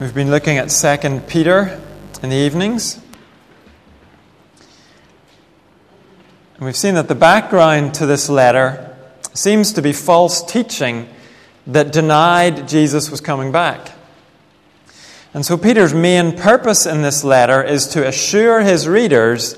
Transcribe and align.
We've 0.00 0.14
been 0.14 0.30
looking 0.30 0.58
at 0.58 0.68
2 0.68 1.22
Peter 1.26 1.80
in 2.22 2.28
the 2.28 2.36
evenings. 2.36 3.00
And 6.54 6.66
we've 6.66 6.76
seen 6.76 6.94
that 6.94 7.08
the 7.08 7.16
background 7.16 7.94
to 7.94 8.06
this 8.06 8.28
letter 8.28 8.96
seems 9.34 9.72
to 9.72 9.82
be 9.82 9.92
false 9.92 10.40
teaching 10.40 11.08
that 11.66 11.90
denied 11.90 12.68
Jesus 12.68 13.10
was 13.10 13.20
coming 13.20 13.50
back. 13.50 13.90
And 15.34 15.44
so 15.44 15.58
Peter's 15.58 15.92
main 15.92 16.38
purpose 16.38 16.86
in 16.86 17.02
this 17.02 17.24
letter 17.24 17.60
is 17.60 17.88
to 17.88 18.06
assure 18.06 18.60
his 18.60 18.86
readers 18.86 19.56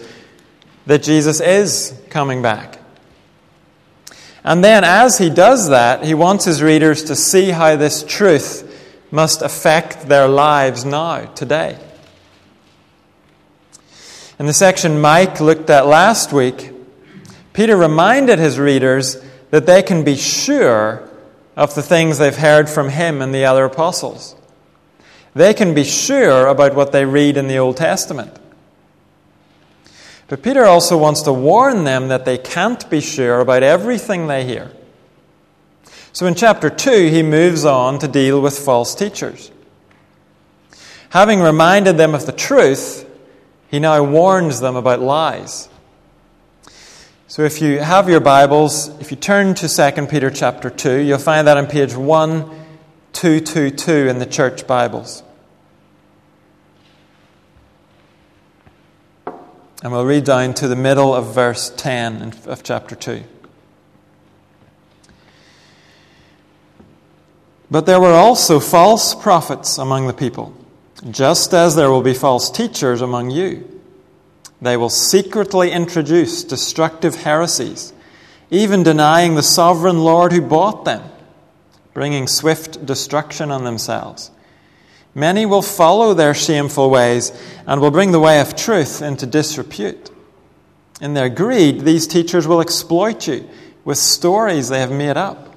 that 0.87 1.03
Jesus 1.03 1.43
is 1.43 1.93
coming 2.09 2.41
back. 2.41 2.79
And 4.43 4.65
then, 4.65 4.85
as 4.85 5.19
he 5.19 5.29
does 5.29 5.69
that, 5.69 6.03
he 6.03 6.15
wants 6.15 6.47
his 6.47 6.63
readers 6.63 7.05
to 7.05 7.15
see 7.15 7.51
how 7.51 7.77
this 7.77 8.03
truth 8.03 8.69
must 9.11 9.43
affect 9.43 10.09
their 10.09 10.29
lives 10.29 10.85
now, 10.85 11.27
today. 11.35 11.79
In 14.39 14.47
the 14.47 14.53
section 14.53 15.01
Mike 15.01 15.41
looked 15.41 15.69
at 15.69 15.87
last 15.87 16.33
week, 16.33 16.73
Peter 17.53 17.77
reminded 17.77 18.39
his 18.39 18.59
readers 18.59 19.23
that 19.51 19.67
they 19.67 19.83
can 19.83 20.05
be 20.05 20.17
sure 20.17 21.09
of 21.57 21.75
the 21.75 21.83
things 21.83 22.19
they've 22.19 22.37
heard 22.37 22.69
from 22.69 22.89
him 22.89 23.21
and 23.21 23.35
the 23.35 23.45
other 23.45 23.65
apostles. 23.65 24.35
They 25.35 25.53
can 25.55 25.75
be 25.75 25.85
sure 25.85 26.47
about 26.47 26.75
what 26.75 26.93
they 26.93 27.05
read 27.05 27.37
in 27.37 27.49
the 27.49 27.59
Old 27.59 27.77
Testament. 27.77 28.37
But 30.29 30.43
Peter 30.43 30.65
also 30.65 30.97
wants 30.97 31.23
to 31.23 31.33
warn 31.33 31.85
them 31.85 32.09
that 32.09 32.25
they 32.25 32.39
can't 32.39 32.89
be 32.89 33.01
sure 33.01 33.41
about 33.41 33.63
everything 33.63 34.27
they 34.27 34.45
hear. 34.45 34.71
So 36.13 36.27
in 36.27 36.35
chapter 36.35 36.69
2, 36.69 37.09
he 37.09 37.23
moves 37.23 37.65
on 37.65 37.99
to 38.01 38.09
deal 38.09 38.41
with 38.41 38.59
false 38.59 38.95
teachers. 38.95 39.51
Having 41.11 41.41
reminded 41.41 41.97
them 41.97 42.15
of 42.15 42.27
the 42.27 42.33
truth, 42.33 43.09
he 43.69 43.79
now 43.79 44.03
warns 44.03 44.61
them 44.61 44.77
about 44.77 45.01
lies. 45.01 45.69
So 47.29 47.43
if 47.43 47.61
you 47.63 47.79
have 47.79 48.09
your 48.09 48.19
Bibles, 48.19 48.89
if 49.01 49.13
you 49.13 49.17
turn 49.17 49.55
to 49.55 49.69
2 49.69 50.07
Peter 50.09 50.31
chapter 50.31 50.69
2, 50.69 50.99
you'll 50.99 51.19
find 51.19 51.47
that 51.47 51.57
on 51.57 51.69
page 51.69 51.95
1222 51.95 53.93
in 53.93 54.19
the 54.19 54.27
church 54.27 54.67
Bibles. 54.67 55.23
And 59.83 59.93
we'll 59.93 60.05
read 60.05 60.25
down 60.25 60.55
to 60.55 60.67
the 60.67 60.75
middle 60.75 61.15
of 61.15 61.33
verse 61.33 61.71
10 61.77 62.35
of 62.47 62.65
chapter 62.65 62.97
2. 62.97 63.23
But 67.71 67.87
there 67.87 68.01
were 68.01 68.13
also 68.13 68.59
false 68.59 69.15
prophets 69.15 69.79
among 69.79 70.07
the 70.07 70.13
people, 70.13 70.55
just 71.11 71.55
as 71.55 71.77
there 71.77 71.91
will 71.91 72.03
be 72.03 72.15
false 72.15 72.51
teachers 72.51 73.01
among 73.01 73.31
you. 73.31 73.81
They 74.61 74.77
will 74.77 74.91
secretly 74.91 75.71
introduce 75.71 76.45
destructive 76.45 77.15
heresies, 77.15 77.93
even 78.51 78.83
denying 78.83 79.35
the 79.35 79.43
sovereign 79.43 80.01
Lord 80.01 80.33
who 80.33 80.41
bought 80.41 80.85
them, 80.85 81.03
bringing 81.95 82.27
swift 82.27 82.85
destruction 82.85 83.51
on 83.51 83.65
themselves. 83.65 84.31
Many 85.15 85.47
will 85.47 85.63
follow 85.63 86.15
their 86.15 86.35
shameful 86.35 86.91
ways 86.91 87.33
and 87.67 87.81
will 87.81 87.91
bring 87.91 88.13
the 88.13 88.21
way 88.21 88.41
of 88.41 88.57
truth 88.57 89.01
into 89.03 89.27
disrepute. 89.27 90.11
In 91.01 91.15
their 91.15 91.29
greed, 91.29 91.81
these 91.81 92.07
teachers 92.07 92.47
will 92.47 92.61
exploit 92.61 93.27
you 93.27 93.49
with 93.85 93.97
stories 93.97 94.69
they 94.69 94.81
have 94.81 94.93
made 94.93 95.17
up. 95.17 95.50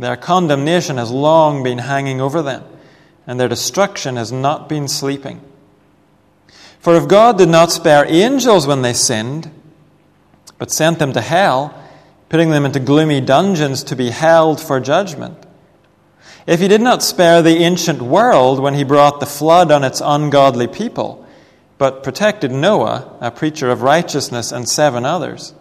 Their 0.00 0.16
condemnation 0.16 0.96
has 0.96 1.10
long 1.10 1.62
been 1.62 1.76
hanging 1.76 2.22
over 2.22 2.40
them, 2.40 2.64
and 3.26 3.38
their 3.38 3.48
destruction 3.48 4.16
has 4.16 4.32
not 4.32 4.66
been 4.66 4.88
sleeping. 4.88 5.42
For 6.78 6.96
if 6.96 7.06
God 7.06 7.36
did 7.36 7.50
not 7.50 7.70
spare 7.70 8.06
angels 8.08 8.66
when 8.66 8.80
they 8.80 8.94
sinned, 8.94 9.50
but 10.56 10.70
sent 10.70 10.98
them 10.98 11.12
to 11.12 11.20
hell, 11.20 11.78
putting 12.30 12.48
them 12.48 12.64
into 12.64 12.80
gloomy 12.80 13.20
dungeons 13.20 13.84
to 13.84 13.94
be 13.94 14.08
held 14.08 14.58
for 14.58 14.80
judgment, 14.80 15.36
if 16.46 16.60
he 16.60 16.68
did 16.68 16.80
not 16.80 17.02
spare 17.02 17.42
the 17.42 17.58
ancient 17.58 18.00
world 18.00 18.58
when 18.58 18.72
he 18.72 18.84
brought 18.84 19.20
the 19.20 19.26
flood 19.26 19.70
on 19.70 19.84
its 19.84 20.00
ungodly 20.02 20.66
people, 20.66 21.26
but 21.76 22.02
protected 22.02 22.50
Noah, 22.50 23.18
a 23.20 23.30
preacher 23.30 23.68
of 23.68 23.82
righteousness, 23.82 24.50
and 24.50 24.66
seven 24.66 25.04
others, 25.04 25.52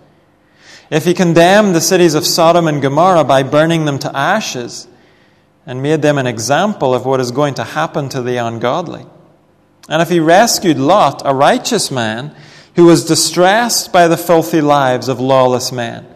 if 0.90 1.06
he 1.06 1.14
condemned 1.14 1.76
the 1.76 1.82
cities 1.82 2.16
of 2.16 2.26
Sodom 2.26 2.68
and 2.68 2.82
Gomorrah 2.82 3.24
by 3.24 3.44
burning 3.44 3.86
them 3.86 4.00
to 4.00 4.16
ashes 4.16 4.88
and 5.66 5.84
made 5.84 6.02
them 6.02 6.18
an 6.18 6.28
example 6.28 6.94
of 6.94 7.06
what 7.06 7.20
is 7.20 7.32
going 7.32 7.54
to 7.56 7.64
happen 7.64 8.10
to 8.10 8.22
the 8.22 8.38
ungodly, 8.38 9.06
and 9.88 10.02
if 10.02 10.10
he 10.10 10.20
rescued 10.20 10.78
Lot, 10.78 11.24
a 11.26 11.34
righteous 11.34 11.90
man, 11.90 12.36
who 12.76 12.86
was 12.86 13.06
distressed 13.06 13.92
by 13.92 14.08
the 14.08 14.18
filthy 14.18 14.62
lives 14.62 15.08
of 15.08 15.20
lawless 15.20 15.72
men, 15.72 16.08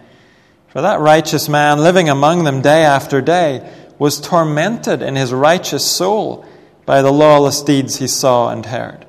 for 0.69 0.81
that 0.81 0.99
righteous 0.99 1.49
man, 1.49 1.79
living 1.79 2.09
among 2.09 2.43
them 2.43 2.61
day 2.61 2.83
after 2.83 3.21
day, 3.21 3.71
was 3.99 4.21
tormented 4.21 5.01
in 5.01 5.15
his 5.15 5.33
righteous 5.33 5.85
soul 5.85 6.45
by 6.85 7.01
the 7.01 7.11
lawless 7.11 7.61
deeds 7.61 7.97
he 7.97 8.07
saw 8.07 8.49
and 8.49 8.65
heard. 8.65 9.05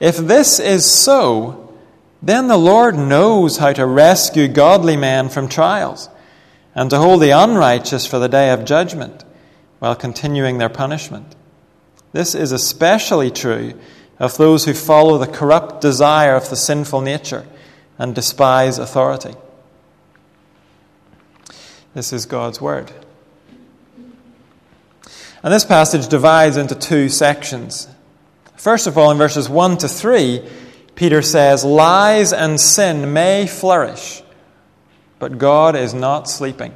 If 0.00 0.16
this 0.16 0.60
is 0.60 0.86
so, 0.86 1.67
then 2.20 2.48
the 2.48 2.56
Lord 2.56 2.96
knows 2.96 3.58
how 3.58 3.72
to 3.72 3.86
rescue 3.86 4.48
godly 4.48 4.96
men 4.96 5.28
from 5.28 5.48
trials 5.48 6.08
and 6.74 6.90
to 6.90 6.98
hold 6.98 7.22
the 7.22 7.30
unrighteous 7.30 8.06
for 8.06 8.18
the 8.18 8.28
day 8.28 8.50
of 8.50 8.64
judgment 8.64 9.24
while 9.78 9.94
continuing 9.94 10.58
their 10.58 10.68
punishment. 10.68 11.36
This 12.12 12.34
is 12.34 12.52
especially 12.52 13.30
true 13.30 13.74
of 14.18 14.36
those 14.36 14.64
who 14.64 14.74
follow 14.74 15.18
the 15.18 15.26
corrupt 15.26 15.80
desire 15.80 16.34
of 16.34 16.50
the 16.50 16.56
sinful 16.56 17.00
nature 17.00 17.46
and 17.98 18.14
despise 18.14 18.78
authority. 18.78 19.34
This 21.94 22.12
is 22.12 22.26
God's 22.26 22.60
Word. 22.60 22.92
And 25.42 25.52
this 25.52 25.64
passage 25.64 26.08
divides 26.08 26.56
into 26.56 26.74
two 26.74 27.08
sections. 27.08 27.88
First 28.56 28.86
of 28.86 28.98
all, 28.98 29.10
in 29.10 29.18
verses 29.18 29.48
1 29.48 29.78
to 29.78 29.88
3, 29.88 30.42
Peter 30.98 31.22
says, 31.22 31.64
Lies 31.64 32.32
and 32.32 32.60
sin 32.60 33.12
may 33.12 33.46
flourish, 33.46 34.20
but 35.20 35.38
God 35.38 35.76
is 35.76 35.94
not 35.94 36.28
sleeping. 36.28 36.74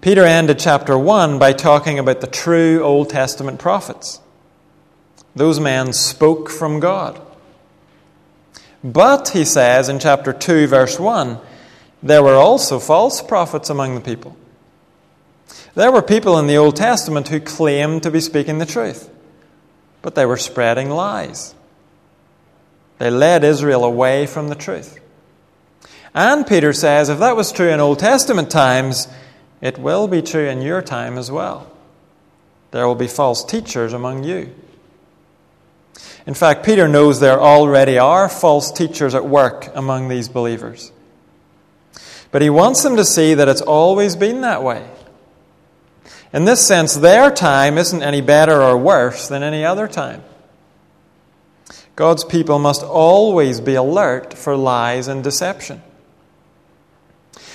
Peter 0.00 0.24
ended 0.24 0.60
chapter 0.60 0.96
1 0.96 1.40
by 1.40 1.52
talking 1.52 1.98
about 1.98 2.20
the 2.20 2.28
true 2.28 2.80
Old 2.84 3.10
Testament 3.10 3.58
prophets. 3.58 4.20
Those 5.34 5.58
men 5.58 5.92
spoke 5.92 6.48
from 6.48 6.78
God. 6.78 7.20
But, 8.84 9.30
he 9.30 9.44
says 9.44 9.88
in 9.88 9.98
chapter 9.98 10.32
2, 10.32 10.68
verse 10.68 10.96
1, 10.96 11.40
there 12.04 12.22
were 12.22 12.36
also 12.36 12.78
false 12.78 13.20
prophets 13.20 13.68
among 13.68 13.96
the 13.96 14.00
people. 14.00 14.36
There 15.74 15.90
were 15.90 16.02
people 16.02 16.38
in 16.38 16.46
the 16.46 16.56
Old 16.56 16.76
Testament 16.76 17.26
who 17.26 17.40
claimed 17.40 18.04
to 18.04 18.12
be 18.12 18.20
speaking 18.20 18.58
the 18.58 18.64
truth, 18.64 19.10
but 20.02 20.14
they 20.14 20.24
were 20.24 20.36
spreading 20.36 20.88
lies. 20.88 21.56
They 23.00 23.10
led 23.10 23.44
Israel 23.44 23.82
away 23.82 24.26
from 24.26 24.48
the 24.48 24.54
truth. 24.54 25.00
And 26.12 26.46
Peter 26.46 26.74
says 26.74 27.08
if 27.08 27.18
that 27.18 27.34
was 27.34 27.50
true 27.50 27.70
in 27.70 27.80
Old 27.80 27.98
Testament 27.98 28.50
times, 28.50 29.08
it 29.62 29.78
will 29.78 30.06
be 30.06 30.20
true 30.20 30.46
in 30.46 30.60
your 30.60 30.82
time 30.82 31.16
as 31.16 31.30
well. 31.30 31.72
There 32.72 32.86
will 32.86 32.94
be 32.94 33.08
false 33.08 33.42
teachers 33.42 33.94
among 33.94 34.24
you. 34.24 34.54
In 36.26 36.34
fact, 36.34 36.62
Peter 36.62 36.88
knows 36.88 37.20
there 37.20 37.40
already 37.40 37.96
are 37.96 38.28
false 38.28 38.70
teachers 38.70 39.14
at 39.14 39.24
work 39.24 39.74
among 39.74 40.08
these 40.08 40.28
believers. 40.28 40.92
But 42.30 42.42
he 42.42 42.50
wants 42.50 42.82
them 42.82 42.96
to 42.96 43.04
see 43.06 43.32
that 43.32 43.48
it's 43.48 43.62
always 43.62 44.14
been 44.14 44.42
that 44.42 44.62
way. 44.62 44.86
In 46.34 46.44
this 46.44 46.64
sense, 46.66 46.96
their 46.96 47.30
time 47.30 47.78
isn't 47.78 48.02
any 48.02 48.20
better 48.20 48.60
or 48.60 48.76
worse 48.76 49.26
than 49.26 49.42
any 49.42 49.64
other 49.64 49.88
time. 49.88 50.22
God's 51.96 52.24
people 52.24 52.58
must 52.58 52.82
always 52.82 53.60
be 53.60 53.74
alert 53.74 54.34
for 54.34 54.56
lies 54.56 55.08
and 55.08 55.22
deception. 55.22 55.82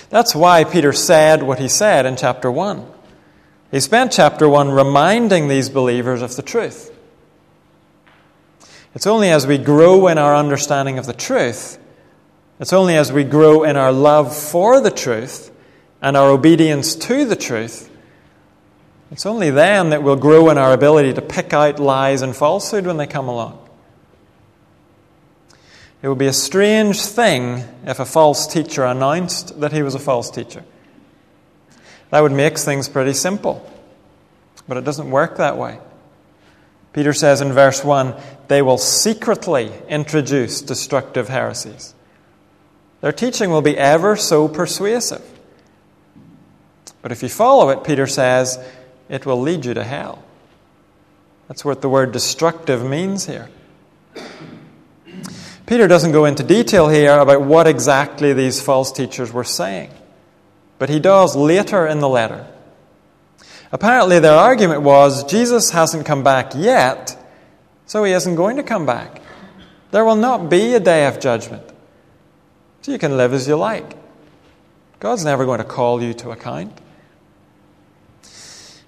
That's 0.10 0.36
why 0.36 0.64
Peter 0.64 0.94
said 0.94 1.44
what 1.44 1.60
he 1.60 1.68
said 1.68 2.06
in 2.06 2.16
chapter 2.16 2.52
1. 2.52 2.86
He 3.72 3.80
spent 3.80 4.12
chapter 4.12 4.48
1 4.48 4.70
reminding 4.70 5.48
these 5.48 5.70
believers 5.70 6.22
of 6.22 6.36
the 6.36 6.42
truth. 6.42 6.92
It's 8.94 9.08
only 9.08 9.30
as 9.30 9.46
we 9.46 9.58
grow 9.58 10.08
in 10.08 10.18
our 10.18 10.36
understanding 10.36 10.98
of 10.98 11.06
the 11.06 11.14
truth, 11.14 11.78
it's 12.60 12.72
only 12.72 12.96
as 12.96 13.12
we 13.12 13.26
grow 13.26 13.64
in 13.64 13.76
our 13.76 13.92
love 13.92 14.34
for 14.34 14.80
the 14.80 14.92
truth 14.92 15.52
and 16.02 16.16
our 16.16 16.30
obedience 16.30 16.96
to 16.96 17.26
the 17.26 17.36
truth, 17.36 17.90
it's 19.12 19.26
only 19.26 19.50
then 19.50 19.90
that 19.90 20.04
we'll 20.04 20.16
grow 20.16 20.50
in 20.50 20.58
our 20.58 20.74
ability 20.74 21.14
to 21.14 21.22
pick 21.22 21.54
out 21.54 21.80
lies 21.80 22.22
and 22.22 22.36
falsehood 22.36 22.86
when 22.86 22.98
they 22.98 23.08
come 23.08 23.28
along. 23.28 23.65
It 26.06 26.10
would 26.10 26.19
be 26.19 26.28
a 26.28 26.34
strange 26.34 27.02
thing 27.02 27.63
if 27.84 28.00
a 28.00 28.06
false 28.06 28.46
teacher 28.46 28.86
announced 28.86 29.60
that 29.60 29.72
he 29.72 29.81
was 29.81 29.96
a 29.96 30.00
false 30.00 30.30
teacher. 30.30 30.63
That 32.12 32.19
would 32.19 32.31
make 32.31 32.60
things 32.60 32.88
pretty 32.88 33.13
simple. 33.13 33.68
But 34.68 34.78
it 34.78 34.84
doesn't 34.84 35.10
work 35.10 35.38
that 35.38 35.57
way. 35.57 35.80
Peter 36.94 37.12
says 37.12 37.42
in 37.42 37.54
verse 37.54 37.84
1 37.84 38.13
they 38.50 38.62
will 38.62 38.78
secretly 38.78 39.72
introduce 39.90 40.62
destructive 40.62 41.30
heresies. 41.30 41.96
Their 43.02 43.12
teaching 43.12 43.50
will 43.50 43.63
be 43.63 43.75
ever 43.75 44.16
so 44.16 44.48
persuasive. 44.48 45.24
But 47.02 47.13
if 47.13 47.24
you 47.24 47.30
follow 47.30 47.69
it, 47.69 47.84
Peter 47.84 48.06
says, 48.06 48.60
it 49.10 49.25
will 49.25 49.42
lead 49.42 49.66
you 49.66 49.74
to 49.74 49.84
hell. 49.84 50.24
That's 51.48 51.66
what 51.66 51.81
the 51.81 51.90
word 51.90 52.12
destructive 52.12 52.86
means 52.86 53.25
here. 53.25 53.50
Peter 55.66 55.88
doesn't 55.88 56.12
go 56.12 56.26
into 56.26 56.44
detail 56.44 56.90
here 56.90 57.18
about 57.18 57.42
what 57.42 57.68
exactly 57.68 58.34
these 58.34 58.62
false 58.62 58.92
teachers 58.92 59.34
were 59.34 59.44
saying, 59.44 59.90
but 60.78 60.90
he 60.90 61.00
does 61.00 61.36
later 61.36 61.88
in 61.88 62.00
the 62.00 62.10
letter. 62.10 62.46
Apparently, 63.72 64.20
their 64.20 64.38
argument 64.38 64.84
was 64.84 65.24
Jesus 65.24 65.72
hasn't 65.72 66.06
come 66.06 66.24
back 66.24 66.54
yet, 66.56 67.18
so 67.88 68.04
he 68.04 68.14
isn't 68.14 68.36
going 68.36 68.58
to 68.58 68.64
come 68.64 68.86
back. 68.86 69.22
There 69.92 70.06
will 70.06 70.16
not 70.16 70.50
be 70.50 70.76
a 70.76 70.80
day 70.80 71.08
of 71.08 71.20
judgment. 71.20 71.64
So 72.82 72.92
you 72.92 73.00
can 73.00 73.18
live 73.18 73.34
as 73.34 73.48
you 73.48 73.56
like. 73.56 73.98
God's 75.00 75.26
never 75.26 75.46
going 75.46 75.58
to 75.58 75.66
call 75.66 76.02
you 76.02 76.14
to 76.16 76.30
account. 76.30 76.80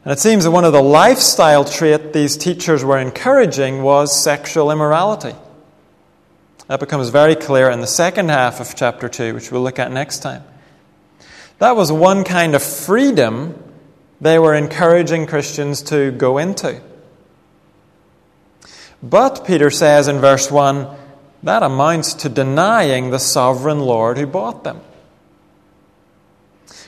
And 0.03 0.13
it 0.13 0.19
seems 0.19 0.43
that 0.43 0.51
one 0.51 0.63
of 0.63 0.73
the 0.73 0.81
lifestyle 0.81 1.65
traits 1.65 2.13
these 2.13 2.37
teachers 2.37 2.83
were 2.85 2.99
encouraging 2.99 3.81
was 3.81 4.15
sexual 4.15 4.71
immorality. 4.71 5.35
That 6.67 6.79
becomes 6.79 7.09
very 7.09 7.35
clear 7.35 7.69
in 7.69 7.81
the 7.81 7.87
second 7.87 8.29
half 8.29 8.59
of 8.59 8.75
chapter 8.75 9.07
2, 9.07 9.33
which 9.33 9.51
we'll 9.51 9.61
look 9.61 9.79
at 9.79 9.91
next 9.91 10.19
time. 10.19 10.43
That 11.59 11.75
was 11.75 11.91
one 11.91 12.23
kind 12.23 12.55
of 12.55 12.61
freedom 12.61 13.63
they 14.19 14.37
were 14.37 14.53
encouraging 14.53 15.27
Christians 15.27 15.81
to 15.83 16.11
go 16.11 16.37
into. 16.37 16.81
But, 19.01 19.45
Peter 19.45 19.69
says 19.69 20.07
in 20.07 20.19
verse 20.19 20.51
1, 20.51 20.87
that 21.43 21.63
amounts 21.63 22.15
to 22.15 22.29
denying 22.29 23.11
the 23.11 23.19
sovereign 23.19 23.79
Lord 23.79 24.17
who 24.17 24.25
bought 24.25 24.63
them. 24.63 24.81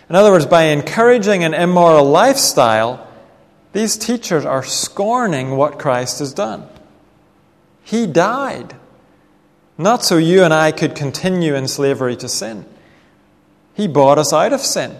In 0.09 0.15
other 0.15 0.31
words, 0.31 0.47
by 0.47 0.63
encouraging 0.63 1.43
an 1.43 1.53
immoral 1.53 2.05
lifestyle, 2.05 3.07
these 3.73 3.95
teachers 3.95 4.43
are 4.43 4.63
scorning 4.63 5.55
what 5.55 5.77
Christ 5.77 6.17
has 6.19 6.33
done. 6.33 6.67
He 7.83 8.07
died, 8.07 8.75
not 9.79 10.03
so 10.03 10.17
you 10.17 10.43
and 10.43 10.53
I 10.53 10.73
could 10.73 10.93
continue 10.93 11.55
in 11.55 11.69
slavery 11.69 12.17
to 12.17 12.27
sin. 12.27 12.65
He 13.73 13.87
bought 13.87 14.19
us 14.19 14.33
out 14.33 14.51
of 14.51 14.59
sin. 14.59 14.97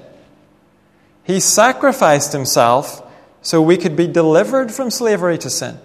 He 1.25 1.41
sacrificed 1.41 2.31
himself 2.31 3.05
so 3.41 3.61
we 3.61 3.75
could 3.75 3.97
be 3.97 4.07
delivered 4.07 4.71
from 4.71 4.89
slavery 4.89 5.37
to 5.39 5.49
sin. 5.49 5.79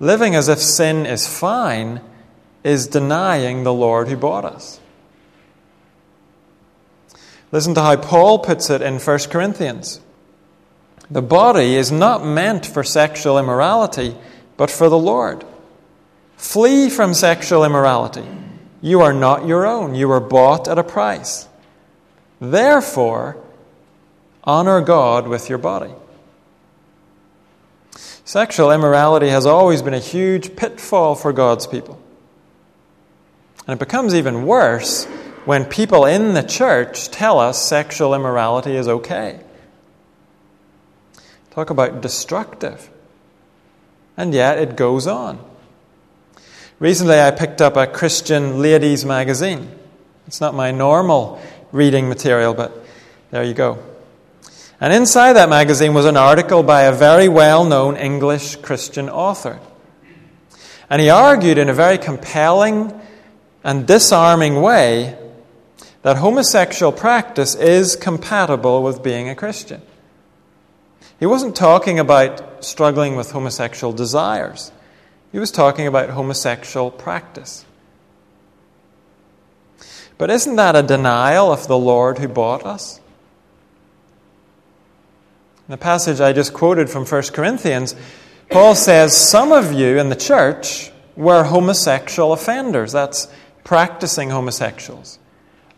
Living 0.00 0.34
as 0.34 0.48
if 0.48 0.58
sin 0.58 1.06
is 1.06 1.28
fine 1.28 2.00
is 2.64 2.88
denying 2.88 3.62
the 3.62 3.72
Lord 3.72 4.08
who 4.08 4.16
bought 4.16 4.44
us. 4.44 4.80
Listen 7.52 7.74
to 7.74 7.82
how 7.82 7.96
Paul 7.96 8.40
puts 8.40 8.68
it 8.68 8.82
in 8.82 8.98
1 8.98 9.18
Corinthians. 9.30 10.00
The 11.08 11.22
body 11.22 11.76
is 11.76 11.92
not 11.92 12.24
meant 12.24 12.66
for 12.66 12.82
sexual 12.82 13.38
immorality, 13.38 14.16
but 14.56 14.70
for 14.72 14.88
the 14.88 14.98
Lord. 14.98 15.44
Flee 16.38 16.88
from 16.88 17.14
sexual 17.14 17.64
immorality. 17.64 18.24
You 18.80 19.00
are 19.00 19.12
not 19.12 19.46
your 19.46 19.66
own, 19.66 19.96
you 19.96 20.08
were 20.08 20.20
bought 20.20 20.68
at 20.68 20.78
a 20.78 20.84
price. 20.84 21.48
Therefore, 22.40 23.36
honor 24.44 24.80
God 24.80 25.26
with 25.26 25.48
your 25.48 25.58
body. 25.58 25.92
Sexual 28.24 28.70
immorality 28.70 29.28
has 29.28 29.46
always 29.46 29.82
been 29.82 29.94
a 29.94 29.98
huge 29.98 30.54
pitfall 30.54 31.16
for 31.16 31.32
God's 31.32 31.66
people. 31.66 32.00
And 33.66 33.74
it 33.74 33.84
becomes 33.84 34.14
even 34.14 34.46
worse 34.46 35.06
when 35.44 35.64
people 35.64 36.06
in 36.06 36.34
the 36.34 36.42
church 36.42 37.10
tell 37.10 37.40
us 37.40 37.60
sexual 37.60 38.14
immorality 38.14 38.76
is 38.76 38.86
okay. 38.86 39.40
Talk 41.50 41.70
about 41.70 42.00
destructive. 42.00 42.88
And 44.16 44.32
yet 44.32 44.58
it 44.58 44.76
goes 44.76 45.08
on. 45.08 45.44
Recently, 46.80 47.20
I 47.20 47.32
picked 47.32 47.60
up 47.60 47.76
a 47.76 47.88
Christian 47.88 48.62
ladies 48.62 49.04
magazine. 49.04 49.68
It's 50.28 50.40
not 50.40 50.54
my 50.54 50.70
normal 50.70 51.40
reading 51.72 52.08
material, 52.08 52.54
but 52.54 52.72
there 53.32 53.42
you 53.42 53.52
go. 53.52 53.82
And 54.80 54.92
inside 54.92 55.32
that 55.32 55.48
magazine 55.48 55.92
was 55.92 56.04
an 56.04 56.16
article 56.16 56.62
by 56.62 56.82
a 56.82 56.92
very 56.92 57.28
well 57.28 57.64
known 57.64 57.96
English 57.96 58.56
Christian 58.56 59.08
author. 59.08 59.58
And 60.88 61.02
he 61.02 61.10
argued 61.10 61.58
in 61.58 61.68
a 61.68 61.74
very 61.74 61.98
compelling 61.98 62.98
and 63.64 63.84
disarming 63.84 64.62
way 64.62 65.18
that 66.02 66.18
homosexual 66.18 66.92
practice 66.92 67.56
is 67.56 67.96
compatible 67.96 68.84
with 68.84 69.02
being 69.02 69.28
a 69.28 69.34
Christian. 69.34 69.82
He 71.18 71.26
wasn't 71.26 71.56
talking 71.56 71.98
about 71.98 72.64
struggling 72.64 73.16
with 73.16 73.32
homosexual 73.32 73.92
desires, 73.92 74.70
he 75.32 75.38
was 75.38 75.50
talking 75.50 75.86
about 75.86 76.10
homosexual 76.10 76.90
practice. 76.90 77.64
But 80.16 80.30
isn't 80.30 80.56
that 80.56 80.74
a 80.74 80.82
denial 80.82 81.52
of 81.52 81.68
the 81.68 81.78
Lord 81.78 82.18
who 82.18 82.28
bought 82.28 82.64
us? 82.64 82.98
In 85.68 85.72
the 85.72 85.76
passage 85.76 86.20
I 86.20 86.32
just 86.32 86.54
quoted 86.54 86.88
from 86.88 87.04
1 87.04 87.22
Corinthians, 87.34 87.94
Paul 88.50 88.74
says, 88.74 89.16
Some 89.16 89.52
of 89.52 89.72
you 89.72 89.98
in 89.98 90.08
the 90.08 90.16
church 90.16 90.90
were 91.14 91.44
homosexual 91.44 92.32
offenders. 92.32 92.92
That's 92.92 93.28
practicing 93.64 94.30
homosexuals. 94.30 95.18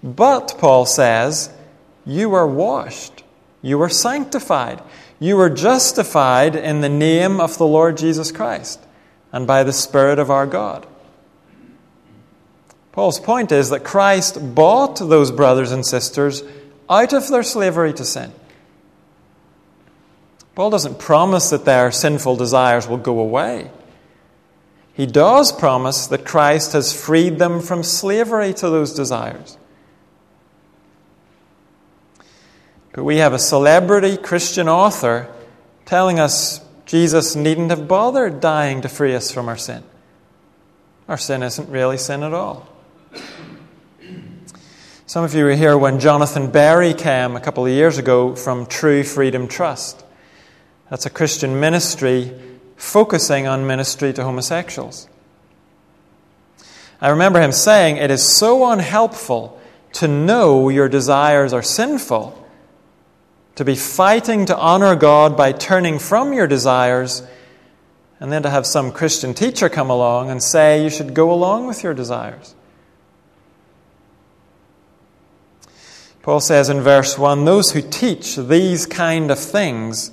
But, 0.03 0.55
Paul 0.59 0.87
says, 0.87 1.51
you 2.07 2.31
were 2.31 2.47
washed, 2.47 3.23
you 3.61 3.77
were 3.77 3.89
sanctified, 3.89 4.83
you 5.19 5.37
were 5.37 5.51
justified 5.51 6.57
in 6.57 6.81
the 6.81 6.89
name 6.89 7.41
of 7.41 7.59
the 7.59 7.67
Lord 7.67 7.99
Jesus 7.99 8.33
Christ 8.33 8.81
and 9.33 9.47
by 9.47 9.63
the 9.63 9.73
Spirit 9.73 10.19
of 10.19 10.31
our 10.31 10.47
God. 10.47 10.87
Paul's 12.93 13.21
point 13.21 13.53
is 13.53 13.71
that 13.71 13.85
Christ 13.85 14.55
bought 14.55 14.99
those 14.99 15.31
brothers 15.31 15.73
and 15.73 15.87
sisters 15.87 16.43
out 16.89 17.13
of 17.13 17.29
their 17.29 17.43
slavery 17.43 17.93
to 17.95 18.05
sin. 18.05 18.33
Paul 20.55 20.71
doesn't 20.71 20.99
promise 20.99 21.51
that 21.51 21.65
their 21.65 21.93
sinful 21.93 22.37
desires 22.37 22.89
will 22.89 22.99
go 22.99 23.21
away. 23.21 23.71
He 24.93 25.07
does 25.07 25.53
promise 25.53 26.09
that 26.09 26.27
Christ 26.27 26.73
has 26.73 26.93
freed 26.93 27.39
them 27.39 27.61
from 27.61 27.83
slavery 27.83 28.53
to 28.55 28.69
those 28.69 28.93
desires. 28.93 29.57
But 32.93 33.05
we 33.05 33.19
have 33.19 33.33
a 33.33 33.39
celebrity 33.39 34.17
Christian 34.17 34.69
author 34.69 35.33
telling 35.87 36.19
us 36.19 36.61
Jesus 36.91 37.37
needn't 37.37 37.71
have 37.71 37.87
bothered 37.87 38.41
dying 38.41 38.81
to 38.81 38.89
free 38.89 39.15
us 39.15 39.31
from 39.31 39.49
our 39.49 39.57
sin. 39.57 39.85
Our 41.07 41.19
sin 41.19 41.41
isn't 41.41 41.69
really 41.69 41.97
sin 41.97 42.25
at 42.25 42.35
all. 42.35 42.67
Some 45.07 45.23
of 45.23 45.33
you 45.33 45.45
were 45.45 45.55
here 45.55 45.79
when 45.79 46.01
Jonathan 46.01 46.51
Berry 46.51 46.93
came 46.93 47.37
a 47.37 47.41
couple 47.41 47.65
of 47.65 47.71
years 47.71 47.97
ago 47.97 48.35
from 48.35 48.67
True 48.67 49.05
Freedom 49.05 49.47
Trust. 49.47 50.03
That's 50.89 51.07
a 51.07 51.11
Christian 51.11 51.61
ministry 51.61 52.33
focusing 52.75 53.47
on 53.47 53.69
ministry 53.69 54.13
to 54.13 54.25
homosexuals. 54.25 55.09
I 57.01 57.11
remember 57.11 57.41
him 57.41 57.53
saying, 57.53 57.99
It 57.99 58.11
is 58.11 58.25
so 58.25 58.69
unhelpful 58.69 59.61
to 59.93 60.09
know 60.09 60.69
your 60.69 60.89
desires 60.89 61.53
are 61.53 61.63
sinful, 61.63 62.40
to 63.61 63.65
be 63.67 63.77
fighting 63.77 64.47
to 64.47 64.57
honor 64.57 64.97
God 64.97 65.37
by 65.37 65.53
turning 65.53 65.99
from 65.99 66.33
your 66.33 66.47
desires, 66.47 67.23
and 68.19 68.33
then 68.33 68.43
to 68.43 68.49
have 68.49 68.65
some 68.65 68.91
Christian 68.91 69.35
teacher 69.35 69.69
come 69.69 69.91
along 69.91 70.31
and 70.31 70.43
say 70.43 70.83
you 70.83 70.89
should 70.89 71.13
go 71.13 71.31
along 71.31 71.67
with 71.67 71.83
your 71.83 71.93
desires. 71.93 72.55
Paul 76.23 76.41
says 76.41 76.71
in 76.71 76.81
verse 76.81 77.19
1 77.19 77.45
those 77.45 77.73
who 77.73 77.83
teach 77.83 78.35
these 78.37 78.87
kind 78.87 79.31
of 79.31 79.39
things 79.39 80.11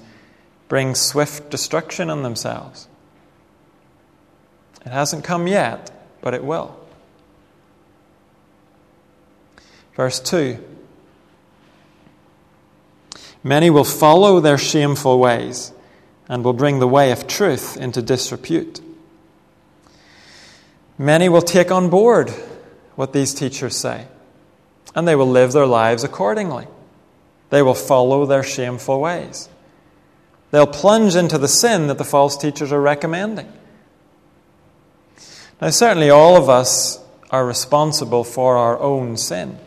bring 0.67 0.93
swift 0.93 1.49
destruction 1.49 2.09
on 2.09 2.23
themselves. 2.23 2.89
It 4.85 4.89
hasn't 4.89 5.23
come 5.23 5.47
yet, 5.47 5.89
but 6.19 6.33
it 6.33 6.43
will. 6.43 6.77
Verse 9.95 10.19
2 10.19 10.61
Many 13.43 13.69
will 13.69 13.83
follow 13.83 14.39
their 14.39 14.57
shameful 14.57 15.19
ways 15.19 15.71
and 16.27 16.43
will 16.43 16.53
bring 16.53 16.79
the 16.79 16.87
way 16.87 17.11
of 17.11 17.27
truth 17.27 17.77
into 17.77 18.01
disrepute. 18.01 18.81
Many 20.97 21.29
will 21.29 21.41
take 21.41 21.71
on 21.71 21.89
board 21.89 22.29
what 22.95 23.13
these 23.13 23.33
teachers 23.33 23.75
say 23.77 24.07
and 24.97 25.07
they 25.07 25.15
will 25.15 25.29
live 25.29 25.51
their 25.51 25.67
lives 25.67 26.03
accordingly. 26.03 26.65
They 27.51 27.61
will 27.61 27.75
follow 27.75 28.25
their 28.25 28.41
shameful 28.41 28.99
ways. 28.99 29.47
They'll 30.49 30.65
plunge 30.65 31.15
into 31.15 31.37
the 31.37 31.47
sin 31.47 31.85
that 31.87 31.99
the 31.99 32.03
false 32.03 32.35
teachers 32.35 32.71
are 32.71 32.81
recommending. 32.81 33.51
Now, 35.61 35.69
certainly 35.69 36.09
all 36.09 36.35
of 36.35 36.49
us 36.49 36.99
are 37.29 37.45
responsible 37.45 38.23
for 38.23 38.57
our 38.57 38.79
own 38.79 39.17
sin. 39.17 39.59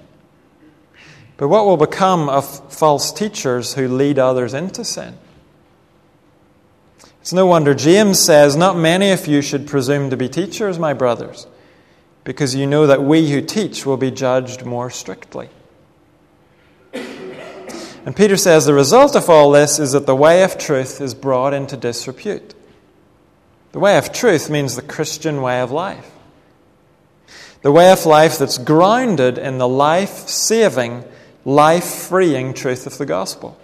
But 1.41 1.49
what 1.49 1.65
will 1.65 1.79
become 1.79 2.29
of 2.29 2.71
false 2.71 3.11
teachers 3.11 3.73
who 3.73 3.89
lead 3.89 4.19
others 4.19 4.53
into 4.53 4.85
sin? 4.85 5.17
It's 7.23 7.33
no 7.33 7.47
wonder 7.47 7.73
James 7.73 8.19
says, 8.19 8.57
Not 8.57 8.77
many 8.77 9.11
of 9.11 9.27
you 9.27 9.41
should 9.41 9.67
presume 9.67 10.11
to 10.11 10.19
be 10.19 10.29
teachers, 10.29 10.79
my 10.79 10.93
brothers, 10.93 11.47
because 12.25 12.55
you 12.55 12.67
know 12.67 12.87
that 12.87 13.03
we 13.03 13.31
who 13.31 13.41
teach 13.41 13.87
will 13.87 13.97
be 13.97 14.11
judged 14.11 14.67
more 14.67 14.91
strictly. 14.91 15.49
And 16.93 18.15
Peter 18.15 18.37
says 18.37 18.67
the 18.67 18.75
result 18.75 19.17
of 19.17 19.31
all 19.31 19.51
this 19.51 19.79
is 19.79 19.93
that 19.93 20.05
the 20.05 20.15
way 20.15 20.43
of 20.43 20.59
truth 20.59 21.01
is 21.01 21.15
brought 21.15 21.55
into 21.55 21.75
disrepute. 21.75 22.53
The 23.73 23.79
way 23.79 23.97
of 23.97 24.13
truth 24.13 24.51
means 24.51 24.77
the 24.77 24.83
Christian 24.83 25.41
way 25.41 25.63
of 25.63 25.71
life. 25.71 26.11
The 27.63 27.73
way 27.73 27.91
of 27.91 28.05
life 28.05 28.37
that's 28.37 28.59
grounded 28.59 29.39
in 29.39 29.57
the 29.57 29.69
life 29.69 30.29
saving, 30.29 31.05
life 31.45 31.85
freeing 31.85 32.55
truth 32.55 32.87
of 32.87 32.99
the 32.99 33.07
gospel. 33.07 33.59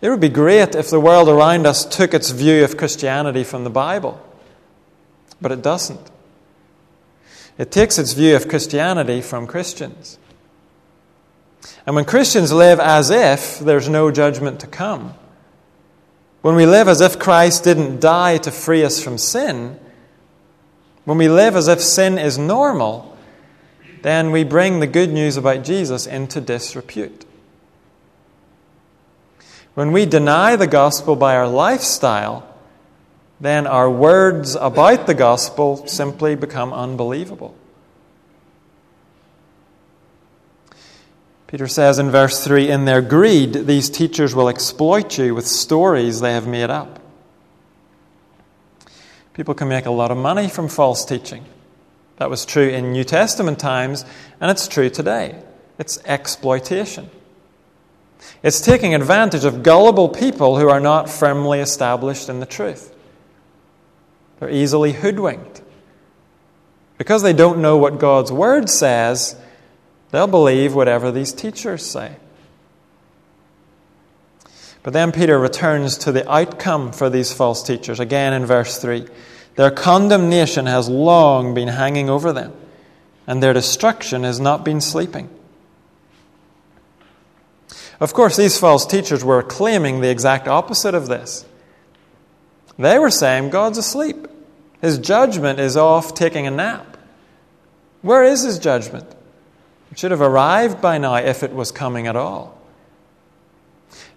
It 0.00 0.10
would 0.10 0.20
be 0.20 0.28
great 0.28 0.74
if 0.74 0.90
the 0.90 1.00
world 1.00 1.28
around 1.28 1.66
us 1.66 1.84
took 1.84 2.12
its 2.12 2.30
view 2.30 2.64
of 2.64 2.76
Christianity 2.76 3.44
from 3.44 3.64
the 3.64 3.70
Bible, 3.70 4.20
but 5.40 5.52
it 5.52 5.62
doesn't. 5.62 6.10
It 7.56 7.70
takes 7.70 7.98
its 7.98 8.12
view 8.12 8.34
of 8.34 8.48
Christianity 8.48 9.20
from 9.20 9.46
Christians. 9.46 10.18
And 11.86 11.94
when 11.94 12.04
Christians 12.04 12.52
live 12.52 12.80
as 12.80 13.10
if 13.10 13.60
there's 13.60 13.88
no 13.88 14.10
judgment 14.10 14.60
to 14.60 14.66
come, 14.66 15.14
when 16.40 16.56
we 16.56 16.66
live 16.66 16.88
as 16.88 17.00
if 17.00 17.20
Christ 17.20 17.62
didn't 17.62 18.00
die 18.00 18.38
to 18.38 18.50
free 18.50 18.84
us 18.84 19.00
from 19.00 19.18
sin, 19.18 19.78
when 21.04 21.18
we 21.18 21.28
live 21.28 21.54
as 21.54 21.68
if 21.68 21.80
sin 21.80 22.18
is 22.18 22.38
normal, 22.38 23.11
then 24.02 24.30
we 24.30 24.44
bring 24.44 24.80
the 24.80 24.86
good 24.86 25.10
news 25.10 25.36
about 25.36 25.64
Jesus 25.64 26.06
into 26.06 26.40
disrepute. 26.40 27.24
When 29.74 29.92
we 29.92 30.04
deny 30.04 30.56
the 30.56 30.66
gospel 30.66 31.16
by 31.16 31.36
our 31.36 31.48
lifestyle, 31.48 32.46
then 33.40 33.66
our 33.66 33.90
words 33.90 34.54
about 34.54 35.06
the 35.06 35.14
gospel 35.14 35.86
simply 35.86 36.34
become 36.34 36.72
unbelievable. 36.72 37.56
Peter 41.46 41.68
says 41.68 41.98
in 41.98 42.10
verse 42.10 42.42
3 42.42 42.70
In 42.70 42.84
their 42.84 43.02
greed, 43.02 43.66
these 43.66 43.90
teachers 43.90 44.34
will 44.34 44.48
exploit 44.48 45.18
you 45.18 45.34
with 45.34 45.46
stories 45.46 46.20
they 46.20 46.32
have 46.32 46.46
made 46.46 46.70
up. 46.70 46.98
People 49.34 49.54
can 49.54 49.68
make 49.68 49.86
a 49.86 49.90
lot 49.90 50.10
of 50.10 50.16
money 50.16 50.48
from 50.48 50.68
false 50.68 51.04
teaching. 51.04 51.44
That 52.16 52.30
was 52.30 52.44
true 52.44 52.68
in 52.68 52.92
New 52.92 53.04
Testament 53.04 53.58
times, 53.58 54.04
and 54.40 54.50
it's 54.50 54.68
true 54.68 54.90
today. 54.90 55.42
It's 55.78 55.98
exploitation. 56.04 57.10
It's 58.42 58.60
taking 58.60 58.94
advantage 58.94 59.44
of 59.44 59.62
gullible 59.62 60.08
people 60.08 60.58
who 60.58 60.68
are 60.68 60.80
not 60.80 61.08
firmly 61.08 61.60
established 61.60 62.28
in 62.28 62.40
the 62.40 62.46
truth. 62.46 62.94
They're 64.38 64.50
easily 64.50 64.92
hoodwinked. 64.92 65.62
Because 66.98 67.22
they 67.22 67.32
don't 67.32 67.60
know 67.60 67.76
what 67.76 67.98
God's 67.98 68.30
Word 68.30 68.68
says, 68.68 69.36
They'll 70.12 70.26
believe 70.26 70.74
whatever 70.74 71.10
these 71.10 71.32
teachers 71.32 71.84
say. 71.84 72.16
But 74.82 74.92
then 74.92 75.10
Peter 75.10 75.38
returns 75.38 75.96
to 75.98 76.12
the 76.12 76.30
outcome 76.30 76.92
for 76.92 77.08
these 77.08 77.32
false 77.32 77.62
teachers, 77.62 77.98
again 77.98 78.32
in 78.34 78.44
verse 78.44 78.78
3. 78.78 79.06
Their 79.56 79.70
condemnation 79.70 80.66
has 80.66 80.88
long 80.88 81.54
been 81.54 81.68
hanging 81.68 82.08
over 82.08 82.32
them, 82.32 82.52
and 83.26 83.42
their 83.42 83.52
destruction 83.52 84.24
has 84.24 84.40
not 84.40 84.64
been 84.64 84.80
sleeping. 84.80 85.28
Of 88.00 88.14
course, 88.14 88.36
these 88.36 88.58
false 88.58 88.84
teachers 88.84 89.24
were 89.24 89.42
claiming 89.42 90.00
the 90.00 90.10
exact 90.10 90.48
opposite 90.48 90.94
of 90.94 91.06
this. 91.06 91.44
They 92.78 92.98
were 92.98 93.10
saying 93.10 93.50
God's 93.50 93.78
asleep. 93.78 94.26
His 94.80 94.98
judgment 94.98 95.60
is 95.60 95.76
off 95.76 96.14
taking 96.14 96.46
a 96.46 96.50
nap. 96.50 96.96
Where 98.00 98.24
is 98.24 98.42
his 98.42 98.58
judgment? 98.58 99.14
It 99.92 99.98
should 99.98 100.10
have 100.10 100.20
arrived 100.20 100.80
by 100.80 100.98
now 100.98 101.14
if 101.16 101.42
it 101.42 101.52
was 101.52 101.70
coming 101.70 102.06
at 102.06 102.16
all. 102.16 102.58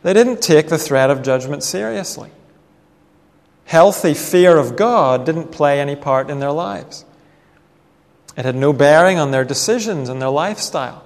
They 0.01 0.13
didn't 0.13 0.41
take 0.41 0.69
the 0.69 0.77
threat 0.77 1.11
of 1.11 1.21
judgment 1.21 1.61
seriously. 1.61 2.31
Healthy 3.65 4.13
fear 4.13 4.57
of 4.57 4.75
God 4.75 5.25
didn't 5.25 5.51
play 5.51 5.79
any 5.81 5.95
part 5.95 6.29
in 6.29 6.39
their 6.39 6.51
lives. 6.51 7.03
It 8.37 8.45
had 8.45 8.55
no 8.55 8.73
bearing 8.73 9.17
on 9.17 9.31
their 9.31 9.43
decisions 9.43 10.09
and 10.09 10.21
their 10.21 10.29
lifestyle. 10.29 11.03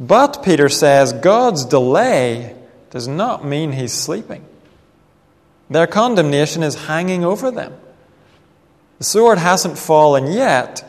But, 0.00 0.42
Peter 0.42 0.68
says, 0.68 1.12
God's 1.12 1.64
delay 1.64 2.56
does 2.90 3.06
not 3.06 3.44
mean 3.44 3.72
he's 3.72 3.92
sleeping. 3.92 4.44
Their 5.68 5.86
condemnation 5.86 6.62
is 6.62 6.86
hanging 6.86 7.24
over 7.24 7.50
them. 7.50 7.74
The 8.98 9.04
sword 9.04 9.38
hasn't 9.38 9.78
fallen 9.78 10.32
yet, 10.32 10.88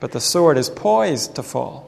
but 0.00 0.12
the 0.12 0.20
sword 0.20 0.58
is 0.58 0.70
poised 0.70 1.34
to 1.36 1.42
fall. 1.42 1.87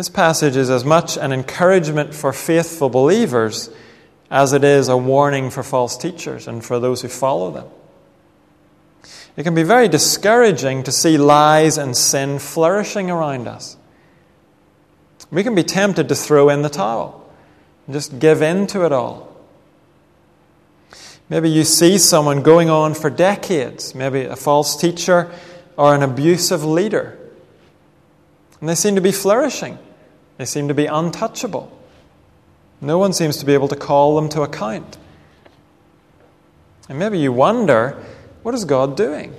This 0.00 0.08
passage 0.08 0.56
is 0.56 0.70
as 0.70 0.82
much 0.82 1.18
an 1.18 1.30
encouragement 1.30 2.14
for 2.14 2.32
faithful 2.32 2.88
believers 2.88 3.68
as 4.30 4.54
it 4.54 4.64
is 4.64 4.88
a 4.88 4.96
warning 4.96 5.50
for 5.50 5.62
false 5.62 5.94
teachers 5.98 6.48
and 6.48 6.64
for 6.64 6.80
those 6.80 7.02
who 7.02 7.08
follow 7.08 7.50
them. 7.50 7.66
It 9.36 9.42
can 9.42 9.54
be 9.54 9.62
very 9.62 9.88
discouraging 9.88 10.84
to 10.84 10.90
see 10.90 11.18
lies 11.18 11.76
and 11.76 11.94
sin 11.94 12.38
flourishing 12.38 13.10
around 13.10 13.46
us. 13.46 13.76
We 15.30 15.42
can 15.42 15.54
be 15.54 15.64
tempted 15.64 16.08
to 16.08 16.14
throw 16.14 16.48
in 16.48 16.62
the 16.62 16.70
towel 16.70 17.30
and 17.86 17.92
just 17.92 18.18
give 18.18 18.40
in 18.40 18.68
to 18.68 18.86
it 18.86 18.92
all. 18.92 19.30
Maybe 21.28 21.50
you 21.50 21.62
see 21.62 21.98
someone 21.98 22.40
going 22.40 22.70
on 22.70 22.94
for 22.94 23.10
decades, 23.10 23.94
maybe 23.94 24.22
a 24.22 24.34
false 24.34 24.80
teacher 24.80 25.30
or 25.76 25.94
an 25.94 26.02
abusive 26.02 26.64
leader. 26.64 27.18
And 28.60 28.68
they 28.70 28.74
seem 28.74 28.94
to 28.94 29.02
be 29.02 29.12
flourishing, 29.12 29.78
they 30.40 30.46
seem 30.46 30.68
to 30.68 30.74
be 30.74 30.86
untouchable. 30.86 31.70
No 32.80 32.96
one 32.96 33.12
seems 33.12 33.36
to 33.36 33.44
be 33.44 33.52
able 33.52 33.68
to 33.68 33.76
call 33.76 34.16
them 34.16 34.30
to 34.30 34.40
account. 34.40 34.96
And 36.88 36.98
maybe 36.98 37.18
you 37.18 37.30
wonder 37.30 38.02
what 38.42 38.54
is 38.54 38.64
God 38.64 38.96
doing? 38.96 39.34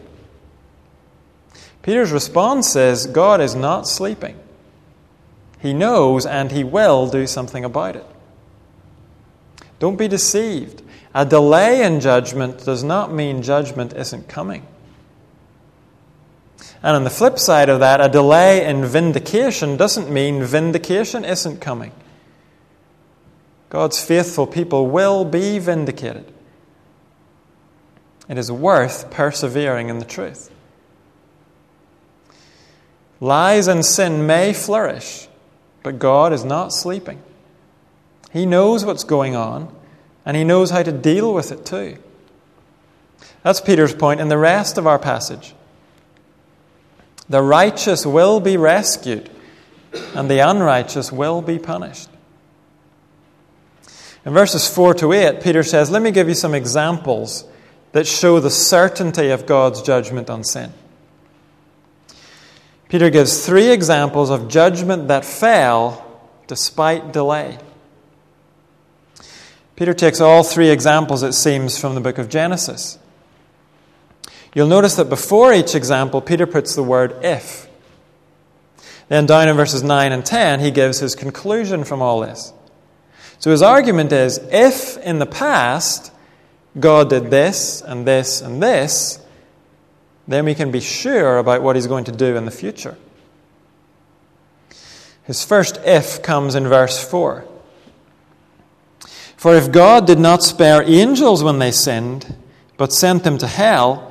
Peter's 1.82 2.12
response 2.12 2.76
is 2.76 3.08
God 3.08 3.42
is 3.42 3.56
not 3.56 3.88
sleeping. 3.88 4.38
He 5.60 5.74
knows 5.74 6.28
and 6.28 6.52
he 6.52 6.64
will 6.64 7.10
do 7.10 7.26
something 7.26 7.66
about 7.66 7.96
it. 7.96 8.06
Don't 9.80 9.98
be 9.98 10.08
deceived. 10.08 10.84
A 11.16 11.26
delay 11.26 11.84
in 11.84 12.00
judgment 12.00 12.64
does 12.64 12.84
not 12.84 13.12
mean 13.12 13.42
judgment 13.42 13.94
isn't 13.94 14.28
coming. 14.30 14.68
And 16.84 16.96
on 16.96 17.04
the 17.04 17.10
flip 17.10 17.40
side 17.40 17.70
of 17.70 17.80
that, 17.80 18.02
a 18.02 18.10
delay 18.10 18.66
in 18.66 18.86
vindication 18.86 19.78
doesn't 19.78 20.10
mean 20.10 20.44
vindication 20.44 21.26
isn't 21.26 21.60
coming. 21.62 21.92
God's 23.70 24.04
faithful 24.04 24.48
people 24.48 24.88
will 24.88 25.24
be 25.24 25.58
vindicated. 25.60 26.32
It 28.28 28.38
is 28.38 28.52
worth 28.52 29.10
persevering 29.12 29.90
in 29.90 30.00
the 30.00 30.06
truth. 30.06 30.52
Lies 33.20 33.68
and 33.68 33.86
sin 33.86 34.26
may 34.26 34.52
flourish, 34.52 35.28
but 35.84 36.00
God 36.00 36.34
is 36.34 36.44
not 36.44 36.74
sleeping. 36.74 37.22
He 38.32 38.46
knows 38.46 38.84
what's 38.84 39.04
going 39.04 39.36
on, 39.36 39.74
and 40.26 40.36
he 40.36 40.44
knows 40.44 40.72
how 40.72 40.84
to 40.84 40.92
deal 40.92 41.34
with 41.34 41.52
it 41.52 41.66
too. 41.66 41.98
That's 43.44 43.62
Peter's 43.62 43.94
point 43.94 44.22
in 44.22 44.30
the 44.30 44.38
rest 44.38 44.78
of 44.78 44.88
our 44.88 45.00
passage. 45.00 45.54
The 47.30 47.42
righteous 47.42 48.06
will 48.06 48.40
be 48.40 48.58
rescued, 48.58 49.30
and 50.16 50.30
the 50.30 50.40
unrighteous 50.40 51.12
will 51.12 51.42
be 51.42 51.60
punished. 51.60 52.10
In 54.26 54.34
verses 54.34 54.68
4 54.68 54.94
to 54.96 55.14
8, 55.14 55.42
Peter 55.42 55.64
says, 55.64 55.90
Let 55.90 56.02
me 56.02 56.12
give 56.12 56.28
you 56.28 56.36
some 56.36 56.54
examples 56.54 57.46
that 57.92 58.08
show 58.08 58.40
the 58.40 58.50
certainty 58.50 59.30
of 59.30 59.46
God's 59.46 59.82
judgment 59.82 60.30
on 60.30 60.44
sin. 60.44 60.72
Peter 62.88 63.10
gives 63.10 63.46
three 63.46 63.72
examples 63.72 64.30
of 64.30 64.50
judgment 64.50 65.08
that 65.08 65.26
fell 65.26 66.06
despite 66.48 67.14
delay. 67.14 67.58
Peter 69.76 69.94
takes 69.94 70.22
all 70.22 70.44
three 70.44 70.70
examples, 70.70 71.24
it 71.24 71.34
seems, 71.34 71.80
from 71.80 71.96
the 71.96 72.02
book 72.02 72.18
of 72.18 72.30
Genesis. 72.30 73.00
You'll 74.54 74.68
notice 74.68 74.96
that 74.96 75.10
before 75.10 75.54
each 75.54 75.76
example, 75.76 76.22
Peter 76.22 76.46
puts 76.46 76.76
the 76.76 76.84
word 76.84 77.24
if. 77.24 77.70
Then, 79.08 79.26
down 79.26 79.50
in 79.50 79.56
verses 79.56 79.84
9 79.84 80.12
and 80.12 80.26
10, 80.26 80.60
he 80.60 80.72
gives 80.72 81.00
his 81.00 81.16
conclusion 81.16 81.84
from 81.84 82.02
all 82.02 82.22
this. 82.22 82.54
So, 83.40 83.52
his 83.52 83.62
argument 83.62 84.12
is 84.12 84.38
if 84.52 84.98
in 84.98 85.20
the 85.20 85.26
past 85.26 86.14
God 86.80 87.10
did 87.10 87.30
this 87.30 87.82
and 87.82 88.08
this 88.08 88.42
and 88.42 88.62
this, 88.62 89.20
then 90.28 90.46
we 90.46 90.56
can 90.56 90.72
be 90.72 90.80
sure 90.80 91.38
about 91.38 91.62
what 91.62 91.76
he's 91.76 91.88
going 91.88 92.06
to 92.06 92.12
do 92.12 92.36
in 92.38 92.46
the 92.46 92.52
future. 92.52 92.98
His 95.24 95.44
first 95.44 95.80
if 95.86 96.22
comes 96.22 96.56
in 96.56 96.68
verse 96.68 97.04
4. 97.04 97.46
For 99.38 99.56
if 99.56 99.72
God 99.72 100.06
did 100.06 100.20
not 100.20 100.44
spare 100.44 100.84
angels 100.84 101.44
when 101.44 101.60
they 101.60 101.72
sinned, 101.72 102.36
but 102.78 102.94
sent 102.94 103.24
them 103.24 103.38
to 103.40 103.48
hell, 103.48 104.11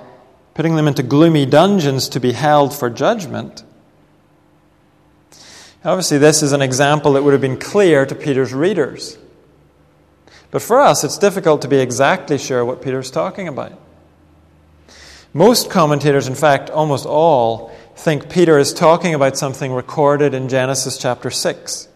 putting 0.61 0.77
them 0.77 0.87
into 0.87 1.03
gloomy 1.03 1.47
dungeons 1.47 2.07
to 2.07 2.21
be 2.21 2.33
held 2.33 2.75
for 2.75 2.91
judgment. 2.91 3.65
Obviously, 5.83 6.19
this 6.19 6.43
is 6.43 6.53
an 6.53 6.61
example 6.61 7.15
that 7.15 7.23
would 7.23 7.33
have 7.33 7.41
been 7.41 7.59
clear 7.59 8.05
to 8.05 8.15
Peter's 8.15 8.53
readers. 8.53 9.17
But 10.51 10.61
for 10.61 10.79
us, 10.79 11.03
it's 11.03 11.17
difficult 11.17 11.63
to 11.63 11.69
be 11.69 11.79
exactly 11.79 12.37
sure 12.37 12.63
what 12.63 12.83
Peter's 12.83 13.11
talking 13.11 13.49
about. 13.49 13.73
Most 15.33 15.71
commentators, 15.71 16.29
in 16.29 16.35
fact, 16.35 16.69
almost 16.69 17.07
all, 17.07 17.75
think 17.97 18.29
Peter 18.29 18.59
is 18.59 18.75
talking 18.75 19.15
about 19.15 19.39
something 19.39 19.73
recorded 19.73 20.35
in 20.35 20.51
Genesis 20.51 20.99
chapter 20.99 21.31
6. 21.31 21.89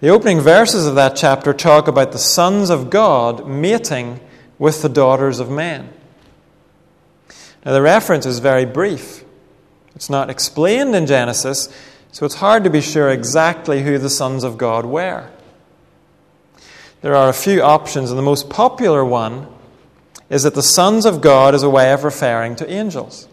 The 0.00 0.10
opening 0.10 0.40
verses 0.40 0.86
of 0.86 0.96
that 0.96 1.16
chapter 1.16 1.54
talk 1.54 1.88
about 1.88 2.12
the 2.12 2.18
sons 2.18 2.68
of 2.68 2.90
God 2.90 3.48
mating 3.48 4.20
with 4.58 4.82
the 4.82 4.90
daughters 4.90 5.40
of 5.40 5.48
men. 5.48 5.94
Now, 7.66 7.72
the 7.72 7.82
reference 7.82 8.26
is 8.26 8.38
very 8.38 8.64
brief. 8.64 9.24
It's 9.96 10.08
not 10.08 10.30
explained 10.30 10.94
in 10.94 11.04
Genesis, 11.04 11.68
so 12.12 12.24
it's 12.24 12.36
hard 12.36 12.62
to 12.62 12.70
be 12.70 12.80
sure 12.80 13.10
exactly 13.10 13.82
who 13.82 13.98
the 13.98 14.08
sons 14.08 14.44
of 14.44 14.56
God 14.56 14.86
were. 14.86 15.28
There 17.02 17.16
are 17.16 17.28
a 17.28 17.34
few 17.34 17.62
options, 17.62 18.10
and 18.10 18.18
the 18.18 18.22
most 18.22 18.48
popular 18.48 19.04
one 19.04 19.48
is 20.30 20.44
that 20.44 20.54
the 20.54 20.62
sons 20.62 21.04
of 21.04 21.20
God 21.20 21.56
is 21.56 21.64
a 21.64 21.68
way 21.68 21.92
of 21.92 22.04
referring 22.04 22.54
to 22.56 22.70
angels. 22.70 23.26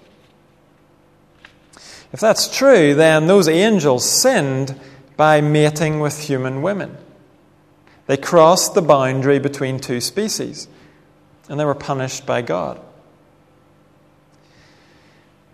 If 2.11 2.19
that's 2.19 2.55
true, 2.57 2.95
then 2.95 3.27
those 3.27 3.47
angels 3.47 4.03
sinned 4.03 4.79
by 5.15 5.41
mating 5.41 5.99
with 5.99 6.19
human 6.21 6.63
women. 6.63 6.97
They 8.07 8.17
crossed 8.17 8.73
the 8.73 8.81
boundary 8.81 9.37
between 9.37 9.79
two 9.79 10.01
species, 10.01 10.67
and 11.47 11.59
they 11.59 11.65
were 11.65 11.75
punished 11.75 12.25
by 12.25 12.41
God. 12.41 12.79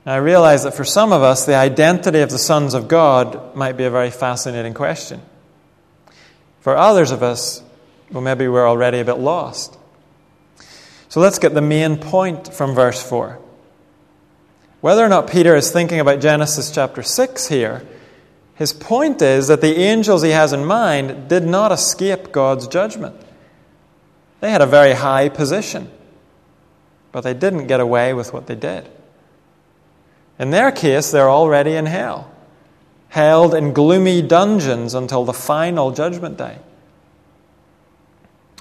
I 0.06 0.18
realize 0.18 0.63
that 0.63 0.74
for 0.74 0.86
some 0.86 1.12
of 1.12 1.22
us, 1.22 1.46
the 1.46 1.56
identity 1.56 2.20
of 2.20 2.29
the 2.29 2.38
sons 2.38 2.74
of 2.74 2.88
God 2.88 3.56
might 3.56 3.77
be 3.77 3.84
a 3.84 3.91
very 3.91 4.12
fascinating 4.12 4.74
question. 4.74 5.22
For 6.62 6.75
others 6.75 7.12
of 7.12 7.22
us, 7.22 7.62
well, 8.12 8.22
maybe 8.22 8.48
we're 8.48 8.68
already 8.68 9.00
a 9.00 9.06
bit 9.06 9.18
lost. 9.18 9.77
So 11.10 11.20
let's 11.20 11.39
get 11.39 11.53
the 11.53 11.62
main 11.62 11.98
point 11.98 12.53
from 12.53 12.75
verse 12.75 13.01
4. 13.01 13.39
Whether 14.82 15.03
or 15.03 15.10
not 15.10 15.29
Peter 15.29 15.56
is 15.56 15.72
thinking 15.72 16.00
about 16.00 16.22
Genesis 16.22 16.72
chapter 16.72 17.03
6 17.03 17.48
here, 17.48 17.86
his 18.56 18.74
point 18.74 19.22
is 19.22 19.48
that 19.48 19.62
the 19.62 19.77
angels 19.77 20.22
he 20.22 20.32
has 20.32 20.53
in 20.53 20.65
mind 20.65 21.29
did 21.29 21.46
not 21.46 21.72
escape 21.72 22.32
God's 22.32 22.68
judgment. 22.68 23.15
They 24.39 24.51
had 24.51 24.62
a 24.62 24.65
very 24.65 24.94
high 24.94 25.29
position, 25.29 25.89
but 27.12 27.22
they 27.22 27.34
didn't 27.34 27.68
get 27.68 27.79
away 27.79 28.13
with 28.13 28.34
what 28.34 28.48
they 28.48 28.56
did. 28.56 28.89
In 30.39 30.51
their 30.51 30.72
case, 30.72 31.12
they're 31.12 31.29
already 31.29 31.75
in 31.75 31.86
hell, 31.86 32.31
held 33.10 33.53
in 33.53 33.74
gloomy 33.74 34.22
dungeons 34.22 34.93
until 34.93 35.25
the 35.25 35.34
final 35.34 35.91
judgment 35.91 36.38
day. 36.38 36.58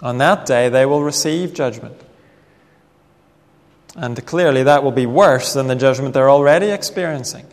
On 0.02 0.18
that 0.18 0.44
day, 0.44 0.68
they 0.68 0.84
will 0.84 1.02
receive 1.02 1.54
judgment. 1.54 1.96
And 3.96 4.24
clearly, 4.26 4.64
that 4.64 4.82
will 4.82 4.92
be 4.92 5.06
worse 5.06 5.52
than 5.54 5.68
the 5.68 5.76
judgment 5.76 6.14
they're 6.14 6.30
already 6.30 6.66
experiencing. 6.66 7.46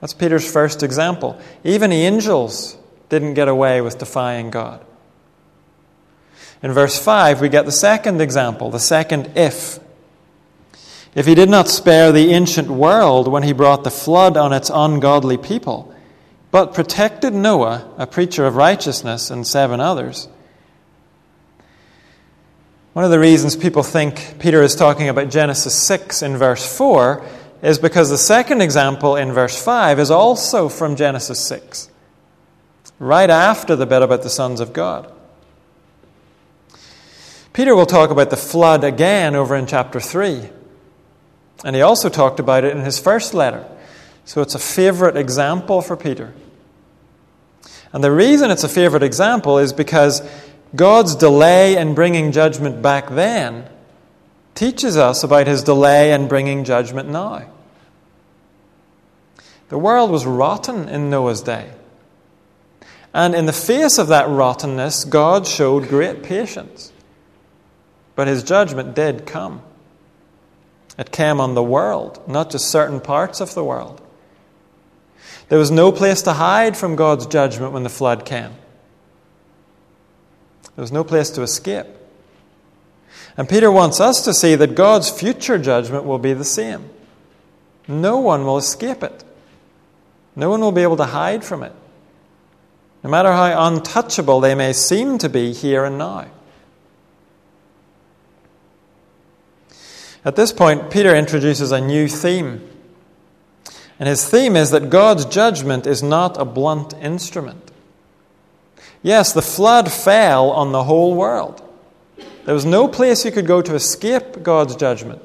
That's 0.00 0.14
Peter's 0.14 0.50
first 0.50 0.82
example. 0.82 1.40
Even 1.64 1.92
angels 1.92 2.76
didn't 3.08 3.34
get 3.34 3.48
away 3.48 3.80
with 3.80 3.98
defying 3.98 4.50
God. 4.50 4.84
In 6.62 6.72
verse 6.72 6.98
5, 6.98 7.40
we 7.40 7.48
get 7.48 7.64
the 7.64 7.72
second 7.72 8.20
example, 8.20 8.70
the 8.70 8.78
second 8.78 9.32
if. 9.36 9.78
If 11.16 11.24
he 11.24 11.34
did 11.34 11.48
not 11.48 11.66
spare 11.66 12.12
the 12.12 12.34
ancient 12.34 12.68
world 12.68 13.26
when 13.26 13.42
he 13.42 13.54
brought 13.54 13.84
the 13.84 13.90
flood 13.90 14.36
on 14.36 14.52
its 14.52 14.70
ungodly 14.72 15.38
people, 15.38 15.94
but 16.50 16.74
protected 16.74 17.32
Noah, 17.32 17.90
a 17.96 18.06
preacher 18.06 18.44
of 18.44 18.54
righteousness, 18.54 19.30
and 19.30 19.46
seven 19.46 19.80
others, 19.80 20.28
one 22.92 23.06
of 23.06 23.10
the 23.10 23.18
reasons 23.18 23.56
people 23.56 23.82
think 23.82 24.38
Peter 24.38 24.62
is 24.62 24.74
talking 24.74 25.08
about 25.08 25.30
Genesis 25.30 25.74
6 25.74 26.20
in 26.20 26.36
verse 26.36 26.76
4 26.76 27.24
is 27.62 27.78
because 27.78 28.10
the 28.10 28.18
second 28.18 28.60
example 28.60 29.16
in 29.16 29.32
verse 29.32 29.60
5 29.60 29.98
is 29.98 30.10
also 30.10 30.68
from 30.68 30.96
Genesis 30.96 31.40
6, 31.40 31.88
right 32.98 33.30
after 33.30 33.74
the 33.74 33.86
bit 33.86 34.02
about 34.02 34.22
the 34.22 34.28
sons 34.28 34.60
of 34.60 34.74
God. 34.74 35.10
Peter 37.54 37.74
will 37.74 37.86
talk 37.86 38.10
about 38.10 38.28
the 38.28 38.36
flood 38.36 38.84
again 38.84 39.34
over 39.34 39.56
in 39.56 39.66
chapter 39.66 39.98
3, 39.98 40.50
and 41.64 41.74
he 41.74 41.82
also 41.82 42.08
talked 42.08 42.40
about 42.40 42.64
it 42.64 42.76
in 42.76 42.82
his 42.82 42.98
first 42.98 43.34
letter. 43.34 43.66
So 44.24 44.42
it's 44.42 44.54
a 44.54 44.58
favorite 44.58 45.16
example 45.16 45.82
for 45.82 45.96
Peter. 45.96 46.34
And 47.92 48.02
the 48.02 48.10
reason 48.10 48.50
it's 48.50 48.64
a 48.64 48.68
favorite 48.68 49.02
example 49.02 49.58
is 49.58 49.72
because 49.72 50.22
God's 50.74 51.14
delay 51.14 51.76
in 51.76 51.94
bringing 51.94 52.32
judgment 52.32 52.82
back 52.82 53.08
then 53.08 53.68
teaches 54.54 54.96
us 54.96 55.22
about 55.22 55.46
his 55.46 55.62
delay 55.62 56.12
in 56.12 56.28
bringing 56.28 56.64
judgment 56.64 57.08
now. 57.08 57.48
The 59.68 59.78
world 59.78 60.10
was 60.10 60.26
rotten 60.26 60.88
in 60.88 61.10
Noah's 61.10 61.42
day. 61.42 61.70
And 63.14 63.34
in 63.34 63.46
the 63.46 63.52
face 63.52 63.98
of 63.98 64.08
that 64.08 64.28
rottenness, 64.28 65.04
God 65.04 65.46
showed 65.46 65.88
great 65.88 66.22
patience. 66.22 66.92
But 68.14 68.28
his 68.28 68.42
judgment 68.42 68.94
did 68.94 69.26
come. 69.26 69.62
It 70.98 71.12
came 71.12 71.40
on 71.40 71.54
the 71.54 71.62
world, 71.62 72.22
not 72.28 72.50
just 72.50 72.70
certain 72.70 73.00
parts 73.00 73.40
of 73.40 73.54
the 73.54 73.64
world. 73.64 74.00
There 75.48 75.58
was 75.58 75.70
no 75.70 75.92
place 75.92 76.22
to 76.22 76.32
hide 76.32 76.76
from 76.76 76.96
God's 76.96 77.26
judgment 77.26 77.72
when 77.72 77.82
the 77.82 77.88
flood 77.88 78.24
came. 78.24 78.52
There 80.74 80.82
was 80.82 80.92
no 80.92 81.04
place 81.04 81.30
to 81.30 81.42
escape. 81.42 81.86
And 83.36 83.48
Peter 83.48 83.70
wants 83.70 84.00
us 84.00 84.24
to 84.24 84.32
see 84.32 84.54
that 84.54 84.74
God's 84.74 85.10
future 85.10 85.58
judgment 85.58 86.04
will 86.04 86.18
be 86.18 86.32
the 86.32 86.44
same. 86.44 86.88
No 87.86 88.18
one 88.18 88.44
will 88.44 88.56
escape 88.56 89.02
it. 89.02 89.24
No 90.34 90.50
one 90.50 90.60
will 90.60 90.72
be 90.72 90.82
able 90.82 90.96
to 90.98 91.04
hide 91.04 91.44
from 91.44 91.62
it, 91.62 91.72
no 93.02 93.08
matter 93.08 93.32
how 93.32 93.68
untouchable 93.68 94.40
they 94.40 94.54
may 94.54 94.74
seem 94.74 95.16
to 95.18 95.30
be 95.30 95.54
here 95.54 95.84
and 95.84 95.96
now. 95.96 96.26
At 100.26 100.34
this 100.34 100.52
point, 100.52 100.90
Peter 100.90 101.14
introduces 101.14 101.70
a 101.70 101.80
new 101.80 102.08
theme. 102.08 102.68
And 104.00 104.08
his 104.08 104.28
theme 104.28 104.56
is 104.56 104.72
that 104.72 104.90
God's 104.90 105.24
judgment 105.24 105.86
is 105.86 106.02
not 106.02 106.36
a 106.36 106.44
blunt 106.44 106.94
instrument. 106.94 107.70
Yes, 109.04 109.32
the 109.32 109.40
flood 109.40 109.90
fell 109.90 110.50
on 110.50 110.72
the 110.72 110.82
whole 110.82 111.14
world. 111.14 111.62
There 112.44 112.54
was 112.54 112.64
no 112.64 112.88
place 112.88 113.24
you 113.24 113.30
could 113.30 113.46
go 113.46 113.62
to 113.62 113.76
escape 113.76 114.42
God's 114.42 114.74
judgment. 114.74 115.22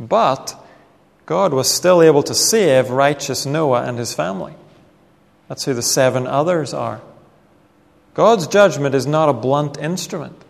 But 0.00 0.60
God 1.24 1.54
was 1.54 1.70
still 1.70 2.02
able 2.02 2.24
to 2.24 2.34
save 2.34 2.90
righteous 2.90 3.46
Noah 3.46 3.84
and 3.84 3.98
his 3.98 4.12
family. 4.12 4.54
That's 5.46 5.64
who 5.64 5.74
the 5.74 5.82
seven 5.82 6.26
others 6.26 6.74
are. 6.74 7.00
God's 8.14 8.48
judgment 8.48 8.96
is 8.96 9.06
not 9.06 9.28
a 9.28 9.32
blunt 9.32 9.78
instrument. 9.78 10.44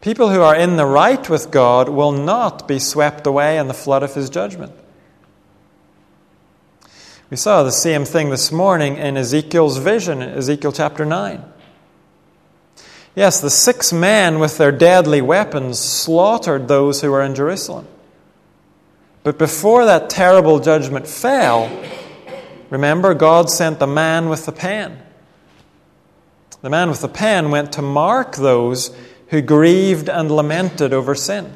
People 0.00 0.30
who 0.30 0.42
are 0.42 0.54
in 0.54 0.76
the 0.76 0.86
right 0.86 1.28
with 1.28 1.50
God 1.50 1.88
will 1.88 2.12
not 2.12 2.68
be 2.68 2.78
swept 2.78 3.26
away 3.26 3.58
in 3.58 3.66
the 3.66 3.74
flood 3.74 4.02
of 4.02 4.14
his 4.14 4.30
judgment. 4.30 4.72
We 7.30 7.36
saw 7.36 7.62
the 7.62 7.72
same 7.72 8.04
thing 8.04 8.30
this 8.30 8.52
morning 8.52 8.96
in 8.96 9.16
Ezekiel's 9.16 9.78
vision, 9.78 10.22
Ezekiel 10.22 10.72
chapter 10.72 11.04
9. 11.04 11.44
Yes, 13.14 13.40
the 13.40 13.50
six 13.50 13.92
men 13.92 14.38
with 14.38 14.56
their 14.56 14.70
deadly 14.70 15.20
weapons 15.20 15.78
slaughtered 15.78 16.68
those 16.68 17.00
who 17.00 17.10
were 17.10 17.22
in 17.22 17.34
Jerusalem. 17.34 17.86
But 19.24 19.36
before 19.36 19.84
that 19.84 20.08
terrible 20.08 20.60
judgment 20.60 21.08
fell, 21.08 21.68
remember, 22.70 23.12
God 23.14 23.50
sent 23.50 23.80
the 23.80 23.88
man 23.88 24.28
with 24.28 24.46
the 24.46 24.52
pen. 24.52 25.02
The 26.62 26.70
man 26.70 26.88
with 26.88 27.00
the 27.00 27.08
pen 27.08 27.50
went 27.50 27.72
to 27.72 27.82
mark 27.82 28.36
those 28.36 28.96
who 29.28 29.40
grieved 29.42 30.08
and 30.08 30.30
lamented 30.30 30.92
over 30.92 31.14
sin. 31.14 31.54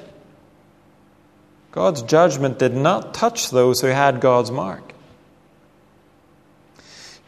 God's 1.70 2.02
judgment 2.02 2.58
did 2.58 2.74
not 2.74 3.14
touch 3.14 3.50
those 3.50 3.80
who 3.80 3.88
had 3.88 4.20
God's 4.20 4.50
mark. 4.50 4.92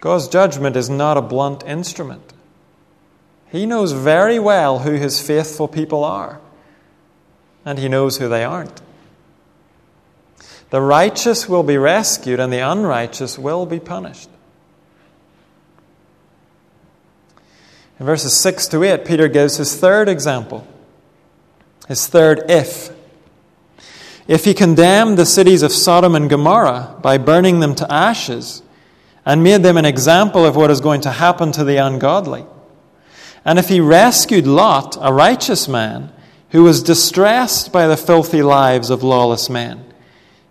God's 0.00 0.28
judgment 0.28 0.76
is 0.76 0.90
not 0.90 1.16
a 1.16 1.22
blunt 1.22 1.64
instrument. 1.64 2.35
He 3.50 3.64
knows 3.64 3.92
very 3.92 4.38
well 4.38 4.80
who 4.80 4.92
his 4.92 5.20
faithful 5.20 5.66
people 5.66 6.04
are, 6.04 6.40
and 7.64 7.78
he 7.78 7.88
knows 7.88 8.18
who 8.18 8.28
they 8.28 8.44
aren't. 8.44 8.83
The 10.68 10.83
righteous 10.83 11.48
will 11.48 11.62
be 11.62 11.78
rescued, 11.78 12.38
and 12.38 12.52
the 12.52 12.59
unrighteous 12.59 13.38
will 13.38 13.64
be 13.64 13.80
punished. 13.80 14.28
In 17.98 18.07
verses 18.07 18.33
6 18.33 18.68
to 18.68 18.83
8, 18.83 19.04
Peter 19.04 19.28
gives 19.28 19.57
his 19.57 19.76
third 19.76 20.09
example, 20.09 20.66
his 21.87 22.07
third 22.07 22.50
if. 22.50 22.90
If 24.26 24.44
he 24.44 24.54
condemned 24.54 25.16
the 25.16 25.26
cities 25.26 25.62
of 25.62 25.70
Sodom 25.70 26.14
and 26.14 26.28
Gomorrah 26.28 26.96
by 27.02 27.18
burning 27.18 27.61
them 27.61 27.74
to 27.76 27.92
ashes 27.92 28.62
and 29.24 29.42
made 29.42 29.62
them 29.62 29.76
an 29.76 29.85
example 29.85 30.44
of 30.44 30.57
what 30.57 30.70
is 30.70 30.80
going 30.80 31.02
to 31.02 31.11
happen 31.11 31.52
to 31.52 31.62
the 31.62 31.76
ungodly, 31.76 32.44
and 33.44 33.59
if 33.59 33.68
he 33.68 33.80
rescued 33.80 34.46
Lot, 34.46 34.96
a 35.00 35.12
righteous 35.12 35.68
man, 35.68 36.11
who 36.50 36.64
was 36.64 36.83
distressed 36.83 37.72
by 37.72 37.87
the 37.87 37.96
filthy 37.96 38.42
lives 38.42 38.90
of 38.90 39.02
lawless 39.02 39.50
men, 39.50 39.85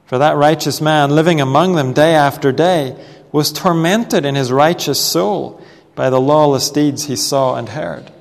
for 0.05 0.17
that 0.17 0.37
righteous 0.37 0.79
man, 0.79 1.09
living 1.09 1.41
among 1.41 1.75
them 1.75 1.91
day 1.91 2.13
after 2.13 2.51
day, 2.51 2.95
was 3.31 3.51
tormented 3.51 4.25
in 4.25 4.35
his 4.35 4.51
righteous 4.51 5.01
soul 5.01 5.59
by 5.95 6.09
the 6.09 6.21
lawless 6.21 6.69
deeds 6.69 7.05
he 7.05 7.15
saw 7.15 7.55
and 7.55 7.69
heard. 7.69 8.11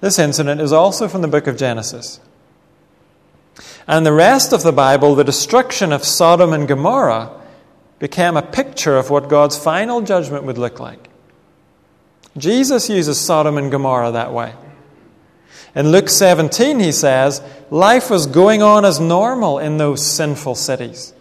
This 0.00 0.18
incident 0.18 0.60
is 0.60 0.72
also 0.72 1.08
from 1.08 1.22
the 1.22 1.28
book 1.28 1.46
of 1.46 1.56
Genesis. 1.56 2.20
And 3.86 4.04
the 4.04 4.12
rest 4.12 4.52
of 4.52 4.62
the 4.62 4.72
Bible, 4.72 5.14
the 5.14 5.24
destruction 5.24 5.92
of 5.92 6.04
Sodom 6.04 6.52
and 6.52 6.68
Gomorrah, 6.68 7.30
became 7.98 8.36
a 8.36 8.42
picture 8.42 8.98
of 8.98 9.08
what 9.08 9.28
God's 9.28 9.56
final 9.56 10.02
judgment 10.02 10.44
would 10.44 10.58
look 10.58 10.78
like. 10.78 11.08
Jesus 12.36 12.90
uses 12.90 13.18
Sodom 13.18 13.56
and 13.56 13.70
Gomorrah 13.70 14.12
that 14.12 14.32
way. 14.32 14.52
In 15.74 15.90
Luke 15.90 16.10
17, 16.10 16.80
he 16.80 16.92
says, 16.92 17.42
life 17.70 18.10
was 18.10 18.26
going 18.26 18.62
on 18.62 18.84
as 18.84 19.00
normal 19.00 19.58
in 19.58 19.78
those 19.78 20.04
sinful 20.04 20.54
cities. 20.54 21.13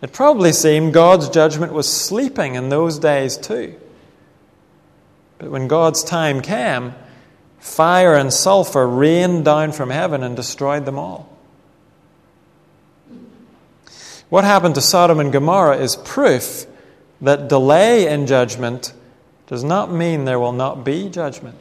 It 0.00 0.12
probably 0.12 0.52
seemed 0.52 0.94
God's 0.94 1.28
judgment 1.28 1.72
was 1.72 1.92
sleeping 1.92 2.54
in 2.54 2.68
those 2.68 2.98
days 2.98 3.36
too. 3.36 3.74
But 5.38 5.50
when 5.50 5.68
God's 5.68 6.04
time 6.04 6.40
came, 6.40 6.94
fire 7.58 8.14
and 8.14 8.32
sulfur 8.32 8.86
rained 8.86 9.44
down 9.44 9.72
from 9.72 9.90
heaven 9.90 10.22
and 10.22 10.36
destroyed 10.36 10.84
them 10.84 10.98
all. 10.98 11.28
What 14.28 14.44
happened 14.44 14.74
to 14.74 14.80
Sodom 14.80 15.20
and 15.20 15.32
Gomorrah 15.32 15.78
is 15.78 15.96
proof 15.96 16.66
that 17.20 17.48
delay 17.48 18.06
in 18.06 18.26
judgment 18.26 18.92
does 19.46 19.64
not 19.64 19.90
mean 19.90 20.24
there 20.24 20.38
will 20.38 20.52
not 20.52 20.84
be 20.84 21.08
judgment. 21.08 21.56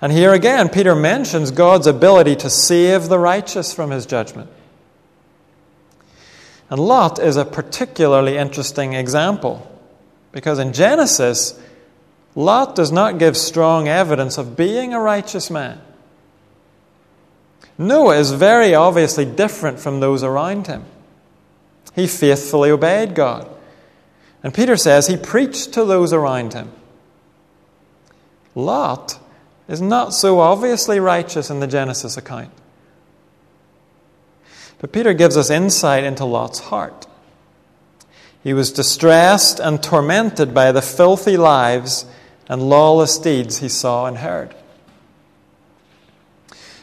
And 0.00 0.12
here 0.12 0.34
again, 0.34 0.68
Peter 0.68 0.94
mentions 0.94 1.50
God's 1.50 1.86
ability 1.86 2.36
to 2.36 2.50
save 2.50 3.08
the 3.08 3.18
righteous 3.18 3.72
from 3.72 3.90
his 3.90 4.04
judgment. 4.04 4.50
And 6.68 6.80
Lot 6.80 7.18
is 7.18 7.36
a 7.36 7.44
particularly 7.44 8.36
interesting 8.36 8.94
example 8.94 9.70
because 10.32 10.58
in 10.58 10.72
Genesis, 10.72 11.58
Lot 12.34 12.74
does 12.74 12.92
not 12.92 13.18
give 13.18 13.36
strong 13.36 13.88
evidence 13.88 14.36
of 14.36 14.56
being 14.56 14.92
a 14.92 15.00
righteous 15.00 15.50
man. 15.50 15.80
Noah 17.78 18.18
is 18.18 18.32
very 18.32 18.74
obviously 18.74 19.24
different 19.24 19.78
from 19.78 20.00
those 20.00 20.22
around 20.22 20.66
him. 20.66 20.84
He 21.94 22.06
faithfully 22.06 22.70
obeyed 22.70 23.14
God. 23.14 23.48
And 24.42 24.52
Peter 24.52 24.76
says 24.76 25.06
he 25.06 25.16
preached 25.16 25.72
to 25.74 25.84
those 25.84 26.12
around 26.12 26.52
him. 26.52 26.70
Lot 28.54 29.18
is 29.68 29.80
not 29.80 30.14
so 30.14 30.40
obviously 30.40 31.00
righteous 31.00 31.50
in 31.50 31.60
the 31.60 31.66
Genesis 31.66 32.16
account. 32.16 32.50
But 34.78 34.92
Peter 34.92 35.14
gives 35.14 35.36
us 35.36 35.50
insight 35.50 36.04
into 36.04 36.24
Lot's 36.24 36.60
heart. 36.60 37.06
He 38.42 38.52
was 38.52 38.70
distressed 38.70 39.58
and 39.58 39.82
tormented 39.82 40.54
by 40.54 40.70
the 40.70 40.82
filthy 40.82 41.36
lives 41.36 42.04
and 42.48 42.68
lawless 42.68 43.18
deeds 43.18 43.58
he 43.58 43.68
saw 43.68 44.06
and 44.06 44.18
heard. 44.18 44.54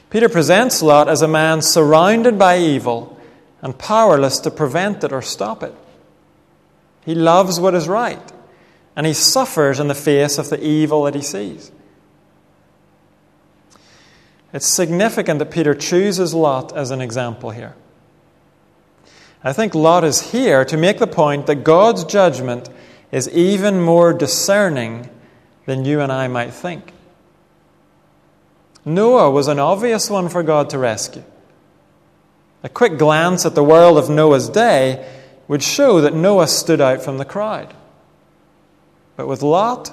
Peter 0.10 0.28
presents 0.30 0.82
Lot 0.82 1.08
as 1.08 1.22
a 1.22 1.28
man 1.28 1.62
surrounded 1.62 2.38
by 2.38 2.58
evil 2.58 3.18
and 3.62 3.78
powerless 3.78 4.40
to 4.40 4.52
prevent 4.52 5.04
it 5.04 5.14
or 5.14 5.22
stop 5.22 5.64
it. 5.64 5.74
He 7.06 7.16
loves 7.16 7.60
what 7.60 7.74
is 7.74 7.88
right, 7.88 8.32
and 8.96 9.08
he 9.08 9.14
suffers 9.14 9.80
in 9.80 9.88
the 9.88 9.96
face 9.96 10.38
of 10.38 10.50
the 10.50 10.64
evil 10.64 11.04
that 11.04 11.16
he 11.16 11.22
sees. 11.22 11.72
It's 14.54 14.68
significant 14.68 15.40
that 15.40 15.50
Peter 15.50 15.74
chooses 15.74 16.34
Lot 16.34 16.76
as 16.76 16.92
an 16.92 17.02
example 17.02 17.50
here. 17.50 17.76
I 19.44 19.52
think 19.52 19.76
Lot 19.76 20.04
is 20.04 20.32
here 20.32 20.64
to 20.66 20.78
make 20.78 21.00
the 21.00 21.08
point 21.08 21.48
that 21.48 21.64
God's 21.64 22.06
judgment 22.06 22.70
is 23.12 23.30
even 23.30 23.82
more 23.82 24.14
discerning 24.14 25.10
than 25.66 25.86
you 25.86 26.00
and 26.00 26.12
I 26.12 26.28
might 26.28 26.54
think. 26.54 26.94
Noah 28.86 29.32
was 29.32 29.48
an 29.48 29.60
obvious 29.60 30.10
one 30.10 30.30
for 30.30 30.44
God 30.44 30.70
to 30.72 30.78
rescue. 30.78 31.24
A 32.64 32.70
quick 32.70 32.98
glance 32.98 33.46
at 33.46 33.56
the 33.56 33.64
world 33.64 33.98
of 33.98 34.10
Noah's 34.10 34.50
day 34.50 35.06
would 35.48 35.62
show 35.62 36.00
that 36.02 36.14
Noah 36.14 36.48
stood 36.48 36.80
out 36.80 37.02
from 37.02 37.18
the 37.18 37.26
crowd. 37.26 37.74
But 39.18 39.28
with 39.28 39.42
Lot, 39.42 39.92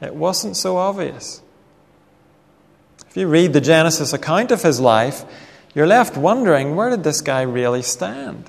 it 0.00 0.14
wasn't 0.14 0.56
so 0.56 0.76
obvious. 0.76 1.42
If 3.08 3.16
you 3.16 3.26
read 3.26 3.52
the 3.52 3.60
Genesis 3.60 4.12
account 4.12 4.50
of 4.52 4.62
his 4.62 4.80
life, 4.80 5.24
you're 5.74 5.86
left 5.86 6.16
wondering 6.16 6.76
where 6.76 6.90
did 6.90 7.04
this 7.04 7.20
guy 7.20 7.42
really 7.42 7.82
stand? 7.82 8.48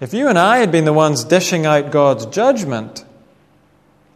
If 0.00 0.12
you 0.12 0.28
and 0.28 0.38
I 0.38 0.58
had 0.58 0.72
been 0.72 0.84
the 0.84 0.92
ones 0.92 1.24
dishing 1.24 1.66
out 1.66 1.90
God's 1.90 2.26
judgment, 2.26 3.04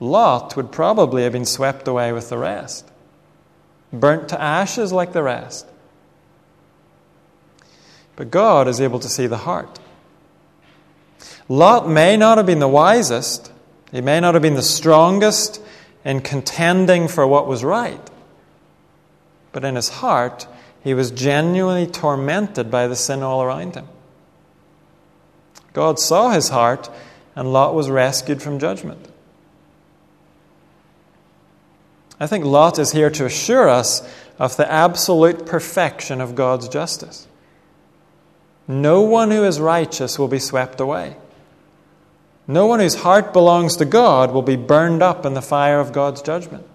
Lot 0.01 0.57
would 0.57 0.73
probably 0.73 1.23
have 1.23 1.33
been 1.33 1.45
swept 1.45 1.89
away 1.89 2.13
with 2.13 2.29
the 2.29 2.39
rest, 2.39 2.89
burnt 3.93 4.29
to 4.31 4.41
ashes 4.41 4.93
like 4.93 5.13
the 5.13 5.23
rest. 5.23 5.67
But 8.17 8.31
God 8.31 8.67
is 8.67 8.81
able 8.81 8.99
to 9.01 9.09
see 9.09 9.27
the 9.27 9.39
heart. 9.39 9.79
Lot 11.49 11.89
may 11.89 12.17
not 12.17 12.37
have 12.37 12.47
been 12.47 12.59
the 12.59 12.69
wisest, 12.69 13.53
he 13.91 14.01
may 14.01 14.21
not 14.21 14.35
have 14.35 14.43
been 14.43 14.55
the 14.55 14.63
strongest 14.63 15.61
in 16.05 16.21
contending 16.21 17.09
for 17.09 17.27
what 17.27 17.47
was 17.47 17.65
right, 17.65 18.11
but 19.53 19.65
in 19.65 19.77
his 19.77 19.89
heart, 19.89 20.47
he 20.83 20.95
was 20.95 21.11
genuinely 21.11 21.87
tormented 21.87 22.71
by 22.71 22.87
the 22.87 22.97
sin 22.97 23.23
all 23.23 23.43
around 23.43 23.75
him. 23.75 23.89
God 25.73 25.99
saw 25.99 26.31
his 26.31 26.49
heart, 26.49 26.91
and 27.37 27.53
Lot 27.53 27.75
was 27.75 27.91
rescued 27.91 28.43
from 28.43 28.59
judgment. 28.59 29.09
I 32.21 32.27
think 32.27 32.45
Lot 32.45 32.79
is 32.79 32.93
here 32.93 33.11
to 33.11 33.27
assure 33.27 33.69
us 33.69 34.03
of 34.39 34.57
the 34.57 34.71
absolute 34.71 35.47
perfection 35.47 36.21
of 36.21 36.35
God's 36.35 36.69
justice. 36.69 37.27
No 38.67 39.03
one 39.03 39.31
who 39.31 39.45
is 39.45 39.61
righteous 39.61 40.19
will 40.19 40.29
be 40.29 40.39
swept 40.39 40.81
away. 40.81 41.17
No 42.47 42.67
one 42.67 42.81
whose 42.81 42.97
heart 42.97 43.33
belongs 43.33 43.77
to 43.77 43.85
God 43.85 44.33
will 44.33 44.43
be 44.43 44.57
burned 44.57 45.03
up 45.03 45.25
in 45.25 45.35
the 45.35 45.43
fire 45.43 45.81
of 45.81 45.93
God's 45.93 46.23
judgment. 46.23 46.67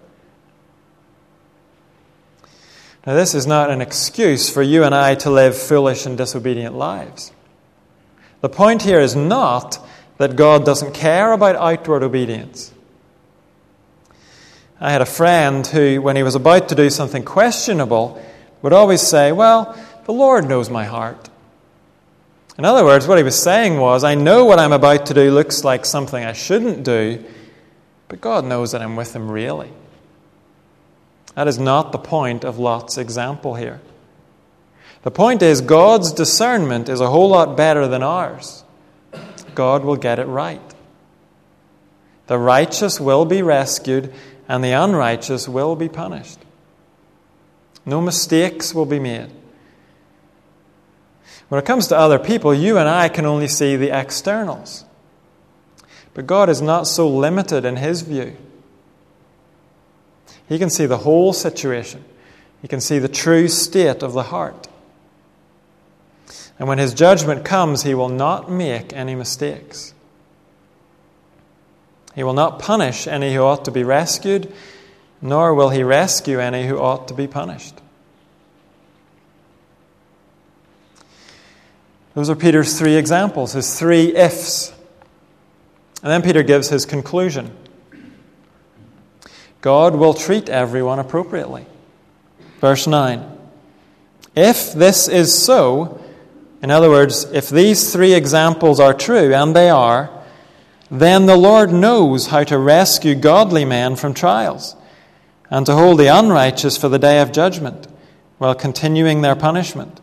Now, 3.06 3.14
this 3.14 3.34
is 3.34 3.46
not 3.46 3.70
an 3.70 3.82
excuse 3.82 4.48
for 4.48 4.62
you 4.62 4.82
and 4.82 4.94
I 4.94 5.14
to 5.16 5.30
live 5.30 5.58
foolish 5.58 6.06
and 6.06 6.16
disobedient 6.16 6.74
lives. 6.74 7.32
The 8.44 8.50
point 8.50 8.82
here 8.82 9.00
is 9.00 9.16
not 9.16 9.78
that 10.18 10.36
God 10.36 10.66
doesn't 10.66 10.92
care 10.92 11.32
about 11.32 11.56
outward 11.56 12.02
obedience. 12.02 12.74
I 14.78 14.92
had 14.92 15.00
a 15.00 15.06
friend 15.06 15.66
who, 15.66 16.02
when 16.02 16.14
he 16.14 16.22
was 16.22 16.34
about 16.34 16.68
to 16.68 16.74
do 16.74 16.90
something 16.90 17.24
questionable, 17.24 18.22
would 18.60 18.74
always 18.74 19.00
say, 19.00 19.32
Well, 19.32 19.74
the 20.04 20.12
Lord 20.12 20.46
knows 20.46 20.68
my 20.68 20.84
heart. 20.84 21.30
In 22.58 22.66
other 22.66 22.84
words, 22.84 23.08
what 23.08 23.16
he 23.16 23.24
was 23.24 23.42
saying 23.42 23.78
was, 23.78 24.04
I 24.04 24.14
know 24.14 24.44
what 24.44 24.58
I'm 24.58 24.72
about 24.72 25.06
to 25.06 25.14
do 25.14 25.30
looks 25.30 25.64
like 25.64 25.86
something 25.86 26.22
I 26.22 26.34
shouldn't 26.34 26.84
do, 26.84 27.24
but 28.08 28.20
God 28.20 28.44
knows 28.44 28.72
that 28.72 28.82
I'm 28.82 28.94
with 28.94 29.16
him 29.16 29.30
really. 29.30 29.72
That 31.34 31.48
is 31.48 31.58
not 31.58 31.92
the 31.92 31.98
point 31.98 32.44
of 32.44 32.58
Lot's 32.58 32.98
example 32.98 33.54
here. 33.54 33.80
The 35.04 35.10
point 35.10 35.42
is, 35.42 35.60
God's 35.60 36.12
discernment 36.12 36.88
is 36.88 37.00
a 37.00 37.10
whole 37.10 37.28
lot 37.28 37.58
better 37.58 37.86
than 37.86 38.02
ours. 38.02 38.64
God 39.54 39.84
will 39.84 39.96
get 39.96 40.18
it 40.18 40.24
right. 40.24 40.62
The 42.26 42.38
righteous 42.38 42.98
will 42.98 43.26
be 43.26 43.42
rescued, 43.42 44.14
and 44.48 44.64
the 44.64 44.72
unrighteous 44.72 45.46
will 45.46 45.76
be 45.76 45.90
punished. 45.90 46.38
No 47.84 48.00
mistakes 48.00 48.74
will 48.74 48.86
be 48.86 48.98
made. 48.98 49.30
When 51.50 51.58
it 51.58 51.66
comes 51.66 51.88
to 51.88 51.98
other 51.98 52.18
people, 52.18 52.54
you 52.54 52.78
and 52.78 52.88
I 52.88 53.10
can 53.10 53.26
only 53.26 53.46
see 53.46 53.76
the 53.76 53.90
externals. 53.90 54.86
But 56.14 56.26
God 56.26 56.48
is 56.48 56.62
not 56.62 56.86
so 56.86 57.06
limited 57.06 57.66
in 57.66 57.76
His 57.76 58.00
view. 58.00 58.38
He 60.48 60.58
can 60.58 60.70
see 60.70 60.86
the 60.86 60.96
whole 60.96 61.34
situation, 61.34 62.06
He 62.62 62.68
can 62.68 62.80
see 62.80 62.98
the 62.98 63.06
true 63.06 63.48
state 63.48 64.02
of 64.02 64.14
the 64.14 64.22
heart. 64.24 64.68
And 66.58 66.68
when 66.68 66.78
His 66.78 66.94
judgment 66.94 67.44
comes, 67.44 67.82
He 67.82 67.94
will 67.94 68.08
not 68.08 68.50
make 68.50 68.92
any 68.92 69.14
mistakes. 69.14 69.94
He 72.14 72.22
will 72.22 72.32
not 72.32 72.58
punish 72.58 73.06
any 73.06 73.34
who 73.34 73.42
ought 73.42 73.64
to 73.64 73.70
be 73.70 73.82
rescued, 73.82 74.52
nor 75.20 75.54
will 75.54 75.70
He 75.70 75.82
rescue 75.82 76.38
any 76.38 76.66
who 76.66 76.78
ought 76.78 77.08
to 77.08 77.14
be 77.14 77.26
punished. 77.26 77.74
Those 82.14 82.30
are 82.30 82.36
Peter's 82.36 82.78
three 82.78 82.94
examples, 82.94 83.52
his 83.52 83.76
three 83.76 84.14
ifs. 84.16 84.72
And 86.02 86.10
then 86.10 86.22
Peter 86.22 86.42
gives 86.42 86.68
his 86.68 86.86
conclusion 86.86 87.56
God 89.60 89.96
will 89.96 90.14
treat 90.14 90.48
everyone 90.48 90.98
appropriately. 90.98 91.66
Verse 92.60 92.86
9 92.86 93.38
If 94.36 94.72
this 94.72 95.08
is 95.08 95.36
so, 95.36 96.00
in 96.64 96.70
other 96.70 96.88
words, 96.88 97.24
if 97.24 97.50
these 97.50 97.92
three 97.92 98.14
examples 98.14 98.80
are 98.80 98.94
true, 98.94 99.34
and 99.34 99.54
they 99.54 99.68
are, 99.68 100.08
then 100.90 101.26
the 101.26 101.36
Lord 101.36 101.70
knows 101.70 102.28
how 102.28 102.42
to 102.44 102.56
rescue 102.56 103.14
godly 103.14 103.66
men 103.66 103.96
from 103.96 104.14
trials 104.14 104.74
and 105.50 105.66
to 105.66 105.74
hold 105.74 106.00
the 106.00 106.06
unrighteous 106.06 106.78
for 106.78 106.88
the 106.88 106.98
day 106.98 107.20
of 107.20 107.32
judgment 107.32 107.86
while 108.38 108.54
continuing 108.54 109.20
their 109.20 109.36
punishment. 109.36 110.00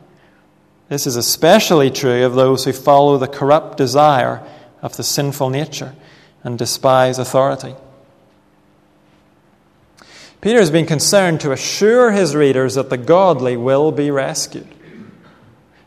This 0.87 1.07
is 1.07 1.15
especially 1.15 1.89
true 1.89 2.23
of 2.23 2.35
those 2.35 2.63
who 2.63 2.73
follow 2.73 3.17
the 3.17 3.27
corrupt 3.27 3.75
desire 3.75 4.45
of 4.83 4.95
the 4.97 5.03
sinful 5.03 5.49
nature 5.49 5.95
and 6.43 6.59
despise 6.59 7.17
authority. 7.17 7.73
Peter 10.41 10.59
has 10.59 10.69
been 10.69 10.85
concerned 10.85 11.41
to 11.41 11.53
assure 11.53 12.11
his 12.11 12.35
readers 12.35 12.75
that 12.75 12.91
the 12.91 12.97
godly 12.99 13.57
will 13.57 13.91
be 13.91 14.11
rescued. 14.11 14.67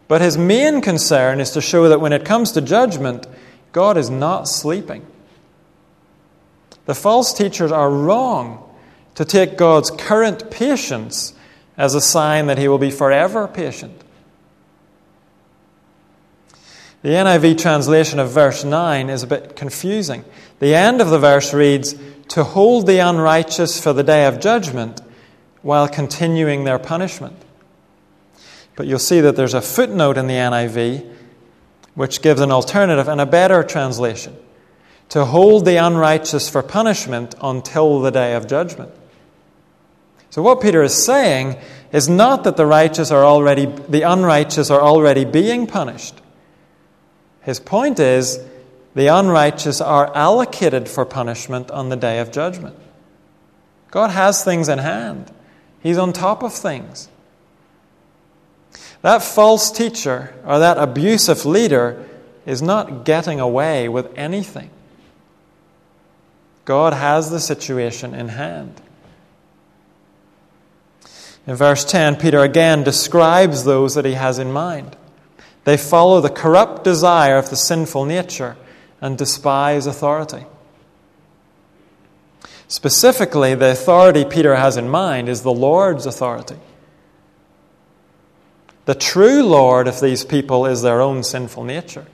But 0.06 0.20
his 0.20 0.36
main 0.36 0.80
concern 0.80 1.40
is 1.40 1.50
to 1.52 1.60
show 1.60 1.88
that 1.88 2.00
when 2.00 2.12
it 2.12 2.24
comes 2.24 2.52
to 2.52 2.60
judgment, 2.60 3.26
God 3.72 3.96
is 3.96 4.10
not 4.10 4.48
sleeping. 4.48 5.06
The 6.86 6.94
false 6.94 7.32
teachers 7.32 7.72
are 7.72 7.90
wrong 7.90 8.62
to 9.14 9.24
take 9.24 9.56
God's 9.56 9.90
current 9.90 10.50
patience 10.50 11.34
as 11.76 11.94
a 11.94 12.00
sign 12.00 12.46
that 12.46 12.58
he 12.58 12.68
will 12.68 12.78
be 12.78 12.90
forever 12.90 13.48
patient. 13.48 14.02
The 17.02 17.10
NIV 17.10 17.58
translation 17.58 18.18
of 18.18 18.30
verse 18.30 18.64
9 18.64 19.10
is 19.10 19.22
a 19.22 19.26
bit 19.26 19.56
confusing. 19.56 20.24
The 20.58 20.74
end 20.74 21.00
of 21.00 21.10
the 21.10 21.18
verse 21.18 21.52
reads, 21.52 21.94
To 22.28 22.44
hold 22.44 22.86
the 22.86 22.98
unrighteous 22.98 23.78
for 23.78 23.92
the 23.92 24.02
day 24.02 24.24
of 24.26 24.40
judgment 24.40 25.02
while 25.60 25.86
continuing 25.86 26.64
their 26.64 26.78
punishment. 26.78 27.43
But 28.76 28.86
you'll 28.86 28.98
see 28.98 29.20
that 29.20 29.36
there's 29.36 29.54
a 29.54 29.62
footnote 29.62 30.18
in 30.18 30.26
the 30.26 30.34
NIV 30.34 31.10
which 31.94 32.22
gives 32.22 32.40
an 32.40 32.50
alternative 32.50 33.08
and 33.08 33.20
a 33.20 33.26
better 33.26 33.62
translation 33.62 34.36
to 35.10 35.24
hold 35.24 35.64
the 35.64 35.76
unrighteous 35.76 36.48
for 36.48 36.62
punishment 36.62 37.34
until 37.40 38.00
the 38.00 38.10
day 38.10 38.34
of 38.34 38.48
judgment. 38.48 38.90
So 40.30 40.42
what 40.42 40.60
Peter 40.60 40.82
is 40.82 41.04
saying 41.04 41.56
is 41.92 42.08
not 42.08 42.42
that 42.42 42.56
the 42.56 42.66
righteous 42.66 43.12
are 43.12 43.24
already 43.24 43.66
the 43.66 44.02
unrighteous 44.02 44.70
are 44.70 44.80
already 44.80 45.24
being 45.24 45.68
punished. 45.68 46.20
His 47.42 47.60
point 47.60 48.00
is 48.00 48.40
the 48.96 49.06
unrighteous 49.06 49.80
are 49.80 50.12
allocated 50.16 50.88
for 50.88 51.04
punishment 51.04 51.70
on 51.70 51.90
the 51.90 51.96
day 51.96 52.18
of 52.18 52.32
judgment. 52.32 52.76
God 53.92 54.10
has 54.10 54.42
things 54.42 54.68
in 54.68 54.78
hand, 54.78 55.30
He's 55.80 55.98
on 55.98 56.12
top 56.12 56.42
of 56.42 56.52
things. 56.52 57.08
That 59.04 59.22
false 59.22 59.70
teacher 59.70 60.32
or 60.46 60.60
that 60.60 60.78
abusive 60.78 61.44
leader 61.44 62.08
is 62.46 62.62
not 62.62 63.04
getting 63.04 63.38
away 63.38 63.86
with 63.86 64.10
anything. 64.16 64.70
God 66.64 66.94
has 66.94 67.30
the 67.30 67.38
situation 67.38 68.14
in 68.14 68.28
hand. 68.28 68.80
In 71.46 71.54
verse 71.54 71.84
10, 71.84 72.16
Peter 72.16 72.40
again 72.40 72.82
describes 72.82 73.64
those 73.64 73.94
that 73.94 74.06
he 74.06 74.14
has 74.14 74.38
in 74.38 74.50
mind. 74.50 74.96
They 75.64 75.76
follow 75.76 76.22
the 76.22 76.30
corrupt 76.30 76.82
desire 76.82 77.36
of 77.36 77.50
the 77.50 77.56
sinful 77.56 78.06
nature 78.06 78.56
and 79.02 79.18
despise 79.18 79.86
authority. 79.86 80.46
Specifically, 82.68 83.54
the 83.54 83.72
authority 83.72 84.24
Peter 84.24 84.56
has 84.56 84.78
in 84.78 84.88
mind 84.88 85.28
is 85.28 85.42
the 85.42 85.52
Lord's 85.52 86.06
authority. 86.06 86.56
The 88.86 88.94
true 88.94 89.42
Lord 89.42 89.88
of 89.88 90.00
these 90.00 90.24
people 90.24 90.66
is 90.66 90.82
their 90.82 91.00
own 91.00 91.22
sinful 91.22 91.64
nature. 91.64 92.06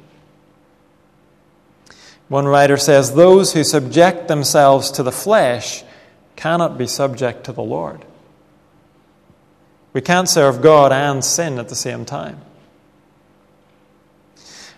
One 2.28 2.46
writer 2.46 2.76
says, 2.76 3.14
Those 3.14 3.52
who 3.52 3.64
subject 3.64 4.28
themselves 4.28 4.92
to 4.92 5.02
the 5.02 5.10
flesh 5.10 5.82
cannot 6.36 6.78
be 6.78 6.86
subject 6.86 7.44
to 7.44 7.52
the 7.52 7.62
Lord. 7.62 8.04
We 9.92 10.00
can't 10.00 10.28
serve 10.28 10.62
God 10.62 10.92
and 10.92 11.24
sin 11.24 11.58
at 11.58 11.68
the 11.68 11.74
same 11.74 12.04
time. 12.04 12.40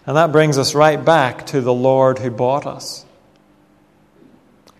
And 0.06 0.16
that 0.16 0.32
brings 0.32 0.56
us 0.56 0.74
right 0.74 1.02
back 1.02 1.46
to 1.48 1.60
the 1.60 1.74
Lord 1.74 2.18
who 2.18 2.30
bought 2.30 2.66
us. 2.66 3.04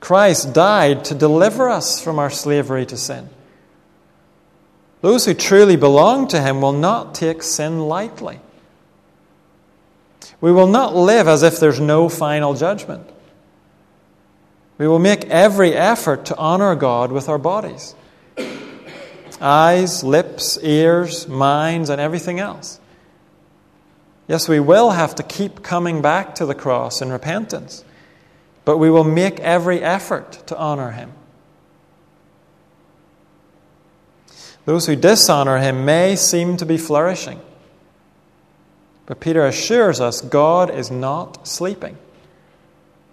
Christ 0.01 0.53
died 0.53 1.05
to 1.05 1.14
deliver 1.14 1.68
us 1.68 2.03
from 2.03 2.18
our 2.18 2.31
slavery 2.31 2.87
to 2.87 2.96
sin. 2.96 3.29
Those 5.02 5.26
who 5.26 5.34
truly 5.34 5.76
belong 5.76 6.28
to 6.28 6.40
Him 6.40 6.62
will 6.62 6.72
not 6.72 7.14
take 7.14 7.42
sin 7.42 7.80
lightly. 7.80 8.40
We 10.40 10.52
will 10.52 10.68
not 10.68 10.94
live 10.94 11.28
as 11.28 11.42
if 11.42 11.60
there's 11.60 11.80
no 11.80 12.08
final 12.08 12.54
judgment. 12.54 13.08
We 14.78 14.88
will 14.88 15.00
make 15.00 15.26
every 15.26 15.74
effort 15.74 16.24
to 16.26 16.36
honor 16.36 16.74
God 16.74 17.12
with 17.12 17.28
our 17.28 17.38
bodies 17.38 17.94
eyes, 19.40 20.04
lips, 20.04 20.56
ears, 20.62 21.26
minds, 21.26 21.90
and 21.90 22.00
everything 22.00 22.38
else. 22.38 22.78
Yes, 24.28 24.48
we 24.48 24.60
will 24.60 24.90
have 24.90 25.16
to 25.16 25.24
keep 25.24 25.64
coming 25.64 26.00
back 26.00 26.36
to 26.36 26.46
the 26.46 26.54
cross 26.54 27.02
in 27.02 27.10
repentance, 27.10 27.84
but 28.64 28.78
we 28.78 28.88
will 28.88 29.04
make 29.04 29.40
every 29.40 29.80
effort 29.80 30.46
to 30.46 30.56
honor 30.56 30.92
Him. 30.92 31.12
Those 34.64 34.87
who 34.87 34.96
dishonor 34.96 35.59
Him 35.59 35.85
may 35.85 36.16
seem 36.16 36.57
to 36.59 36.66
be 36.66 36.77
flourishing, 36.77 37.40
but 39.07 39.20
Peter 39.20 39.44
assures 39.44 40.01
us 40.01 40.20
God 40.20 40.70
is 40.70 40.90
not 40.90 41.46
sleeping. 41.46 41.98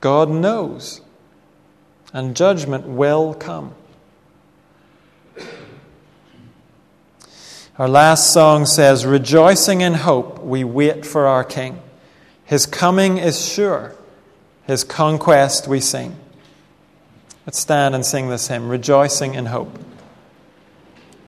God 0.01 0.29
knows, 0.29 1.01
and 2.13 2.35
judgment 2.35 2.85
will 2.85 3.33
come. 3.33 3.73
Our 7.77 7.87
last 7.87 8.33
song 8.33 8.65
says, 8.65 9.05
Rejoicing 9.05 9.81
in 9.81 9.93
hope, 9.93 10.43
we 10.43 10.65
wait 10.65 11.05
for 11.05 11.27
our 11.27 11.45
King. 11.45 11.81
His 12.43 12.65
coming 12.65 13.17
is 13.17 13.47
sure, 13.47 13.95
His 14.67 14.83
conquest 14.83 15.67
we 15.67 15.79
sing. 15.79 16.17
Let's 17.45 17.59
stand 17.59 17.95
and 17.95 18.05
sing 18.05 18.29
this 18.29 18.47
hymn, 18.47 18.69
Rejoicing 18.69 19.33
in 19.33 19.47
Hope. 19.47 19.79